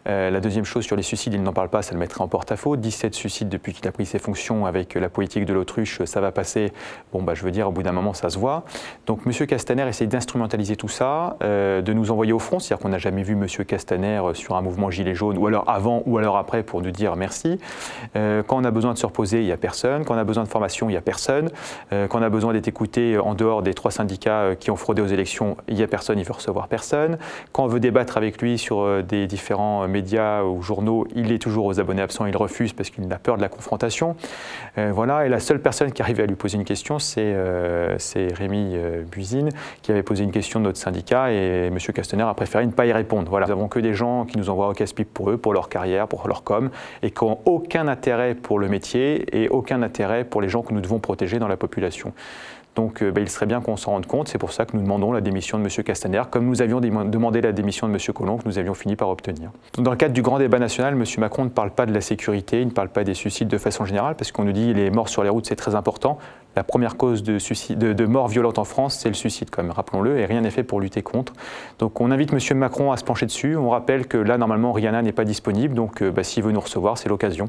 Euh, 0.08 0.30
la 0.30 0.40
deuxième 0.40 0.64
chose, 0.64 0.84
sur 0.84 0.96
les 0.96 1.04
suicides, 1.04 1.34
il 1.34 1.42
n'en 1.44 1.52
parle 1.52 1.68
pas, 1.68 1.82
ça 1.82 1.92
le 1.92 2.00
mettrait 2.00 2.20
en 2.20 2.26
porte-à-faux. 2.26 2.74
17 2.74 3.14
suicides 3.14 3.48
depuis 3.48 3.72
qu'il 3.72 3.86
a 3.86 3.92
pris 3.92 4.06
ses 4.06 4.18
fonctions 4.18 4.66
avec 4.66 4.94
la 4.96 5.08
politique 5.08 5.44
de 5.44 5.52
l'autruche, 5.52 6.02
ça 6.02 6.20
va 6.20 6.32
passer. 6.32 6.72
Bon, 7.12 7.22
bah, 7.22 7.34
je 7.34 7.44
veux 7.44 7.52
dire, 7.52 7.68
au 7.68 7.70
bout 7.70 7.84
d'un 7.84 7.92
moment, 7.92 8.14
ça 8.14 8.30
se 8.30 8.40
voit. 8.40 8.64
Donc 9.06 9.20
M. 9.24 9.46
Castaner 9.46 9.86
essaye 9.86 10.08
d'instrumentaliser 10.08 10.74
tout 10.74 10.88
ça, 10.88 11.36
euh, 11.44 11.80
de 11.80 11.92
nous 11.92 12.10
envoyer 12.10 12.32
au 12.32 12.40
front, 12.40 12.58
c'est-à-dire 12.58 12.82
qu'on 12.82 12.88
n'a 12.88 12.98
jamais 12.98 13.22
vu 13.22 13.34
M. 13.34 13.46
Castaner 13.64 14.20
sur 14.34 14.56
un 14.56 14.62
mouvement 14.62 14.90
gilet 14.90 15.14
jaune, 15.14 15.38
ou 15.38 15.46
alors 15.46 15.62
avant, 15.70 16.02
ou 16.06 16.18
alors 16.18 16.38
après, 16.38 16.64
pour 16.64 16.82
nous 16.82 16.90
dire 16.90 17.14
merci. 17.14 17.60
quand 18.14 18.56
on 18.56 18.64
a 18.64 18.72
besoin 18.72 18.94
de 18.94 18.98
se 18.98 19.06
reposer, 19.06 19.27
il 19.36 19.44
n'y 19.44 19.52
a 19.52 19.56
personne. 19.56 20.04
Quand 20.04 20.14
on 20.14 20.18
a 20.18 20.24
besoin 20.24 20.44
de 20.44 20.48
formation, 20.48 20.88
il 20.88 20.92
n'y 20.92 20.98
a 20.98 21.02
personne. 21.02 21.50
Euh, 21.92 22.06
quand 22.06 22.20
on 22.20 22.22
a 22.22 22.30
besoin 22.30 22.52
d'être 22.52 22.68
écouté 22.68 23.18
en 23.18 23.34
dehors 23.34 23.62
des 23.62 23.74
trois 23.74 23.90
syndicats 23.90 24.40
euh, 24.40 24.54
qui 24.54 24.70
ont 24.70 24.76
fraudé 24.76 25.02
aux 25.02 25.06
élections, 25.06 25.56
il 25.68 25.74
n'y 25.74 25.82
a 25.82 25.86
personne, 25.86 26.18
il 26.18 26.24
veut 26.24 26.32
recevoir 26.32 26.68
personne. 26.68 27.18
Quand 27.52 27.64
on 27.64 27.68
veut 27.68 27.80
débattre 27.80 28.16
avec 28.16 28.40
lui 28.40 28.58
sur 28.58 28.80
euh, 28.80 29.02
des 29.02 29.26
différents 29.26 29.86
médias 29.88 30.42
ou 30.42 30.62
journaux, 30.62 31.06
il 31.14 31.32
est 31.32 31.38
toujours 31.38 31.66
aux 31.66 31.80
abonnés 31.80 32.02
absents, 32.02 32.26
il 32.26 32.36
refuse 32.36 32.72
parce 32.72 32.90
qu'il 32.90 33.10
a 33.12 33.18
peur 33.18 33.36
de 33.36 33.42
la 33.42 33.48
confrontation. 33.48 34.16
voilà, 34.76 35.26
et 35.26 35.28
la 35.28 35.40
seule 35.40 35.60
personne 35.60 35.92
qui 35.92 36.02
arrivait 36.02 36.22
à 36.22 36.26
lui 36.26 36.36
poser 36.36 36.56
une 36.56 36.64
question, 36.64 36.98
c'est 36.98 37.34
Rémi 38.34 38.76
Buisine, 39.10 39.50
qui 39.82 39.90
avait 39.90 40.02
posé 40.02 40.24
une 40.24 40.30
question 40.30 40.60
de 40.60 40.64
notre 40.66 40.78
syndicat 40.78 41.32
et 41.32 41.66
M. 41.66 41.78
Castaner 41.78 42.22
a 42.22 42.34
préféré 42.34 42.66
ne 42.66 42.72
pas 42.72 42.86
y 42.86 42.92
répondre. 42.92 43.28
Voilà, 43.30 43.46
nous 43.46 43.54
n'avons 43.54 43.68
que 43.68 43.80
des 43.80 43.94
gens 43.94 44.24
qui 44.24 44.38
nous 44.38 44.50
envoient 44.50 44.68
au 44.68 44.72
casse-pipe 44.72 45.12
pour 45.12 45.30
eux, 45.30 45.36
pour 45.36 45.52
leur 45.52 45.68
carrière, 45.68 46.06
pour 46.06 46.26
leur 46.28 46.44
com, 46.44 46.70
et 47.02 47.10
qui 47.10 47.24
n'ont 47.24 47.38
aucun 47.44 47.88
intérêt 47.88 48.34
pour 48.34 48.58
le 48.58 48.68
métier 48.68 49.17
et 49.32 49.48
aucun 49.48 49.82
intérêt 49.82 50.24
pour 50.24 50.40
les 50.40 50.48
gens 50.48 50.62
que 50.62 50.72
nous 50.72 50.80
devons 50.80 50.98
protéger 50.98 51.38
dans 51.38 51.48
la 51.48 51.56
population. 51.56 52.12
Donc 52.78 53.02
euh, 53.02 53.10
ben, 53.10 53.22
il 53.22 53.28
serait 53.28 53.46
bien 53.46 53.60
qu'on 53.60 53.76
s'en 53.76 53.90
rende 53.90 54.06
compte. 54.06 54.28
C'est 54.28 54.38
pour 54.38 54.52
ça 54.52 54.64
que 54.64 54.76
nous 54.76 54.82
demandons 54.82 55.10
la 55.10 55.20
démission 55.20 55.58
de 55.58 55.64
M. 55.64 55.84
Castaner, 55.84 56.22
comme 56.30 56.46
nous 56.46 56.62
avions 56.62 56.80
demandé 56.80 57.40
la 57.40 57.50
démission 57.50 57.88
de 57.88 57.92
M. 57.92 57.98
Collomb, 58.14 58.38
que 58.38 58.46
nous 58.46 58.56
avions 58.56 58.74
fini 58.74 58.94
par 58.94 59.08
obtenir. 59.08 59.50
Dans 59.76 59.90
le 59.90 59.96
cadre 59.96 60.14
du 60.14 60.22
grand 60.22 60.38
débat 60.38 60.60
national, 60.60 60.94
M. 60.94 61.04
Macron 61.18 61.42
ne 61.42 61.48
parle 61.48 61.72
pas 61.72 61.86
de 61.86 61.92
la 61.92 62.00
sécurité, 62.00 62.60
il 62.60 62.68
ne 62.68 62.72
parle 62.72 62.88
pas 62.88 63.02
des 63.02 63.14
suicides 63.14 63.48
de 63.48 63.58
façon 63.58 63.84
générale, 63.84 64.14
parce 64.14 64.30
qu'on 64.30 64.44
nous 64.44 64.52
dit 64.52 64.74
les 64.74 64.92
morts 64.92 65.08
sur 65.08 65.24
les 65.24 65.28
routes, 65.28 65.46
c'est 65.46 65.56
très 65.56 65.74
important. 65.74 66.18
La 66.54 66.62
première 66.62 66.96
cause 66.96 67.24
de, 67.24 67.40
suicide, 67.40 67.78
de, 67.78 68.06
mort 68.06 68.28
violente 68.28 68.58
en 68.58 68.64
France, 68.64 68.96
c'est 69.00 69.08
le 69.08 69.14
suicide, 69.14 69.50
quand 69.50 69.64
même, 69.64 69.72
rappelons-le, 69.72 70.18
et 70.18 70.24
rien 70.24 70.40
n'est 70.40 70.50
fait 70.50 70.62
pour 70.62 70.80
lutter 70.80 71.02
contre. 71.02 71.32
Donc 71.80 72.00
on 72.00 72.12
invite 72.12 72.32
M. 72.32 72.58
Macron 72.58 72.92
à 72.92 72.96
se 72.96 73.02
pencher 73.02 73.26
dessus. 73.26 73.56
On 73.56 73.70
rappelle 73.70 74.06
que 74.06 74.18
là, 74.18 74.38
normalement, 74.38 74.72
Rihanna 74.72 75.02
n'est 75.02 75.12
pas 75.12 75.24
disponible, 75.24 75.74
donc 75.74 76.00
euh, 76.00 76.12
bah, 76.12 76.22
s'il 76.22 76.44
veut 76.44 76.52
nous 76.52 76.60
recevoir, 76.60 76.96
c'est 76.96 77.08
l'occasion. 77.08 77.48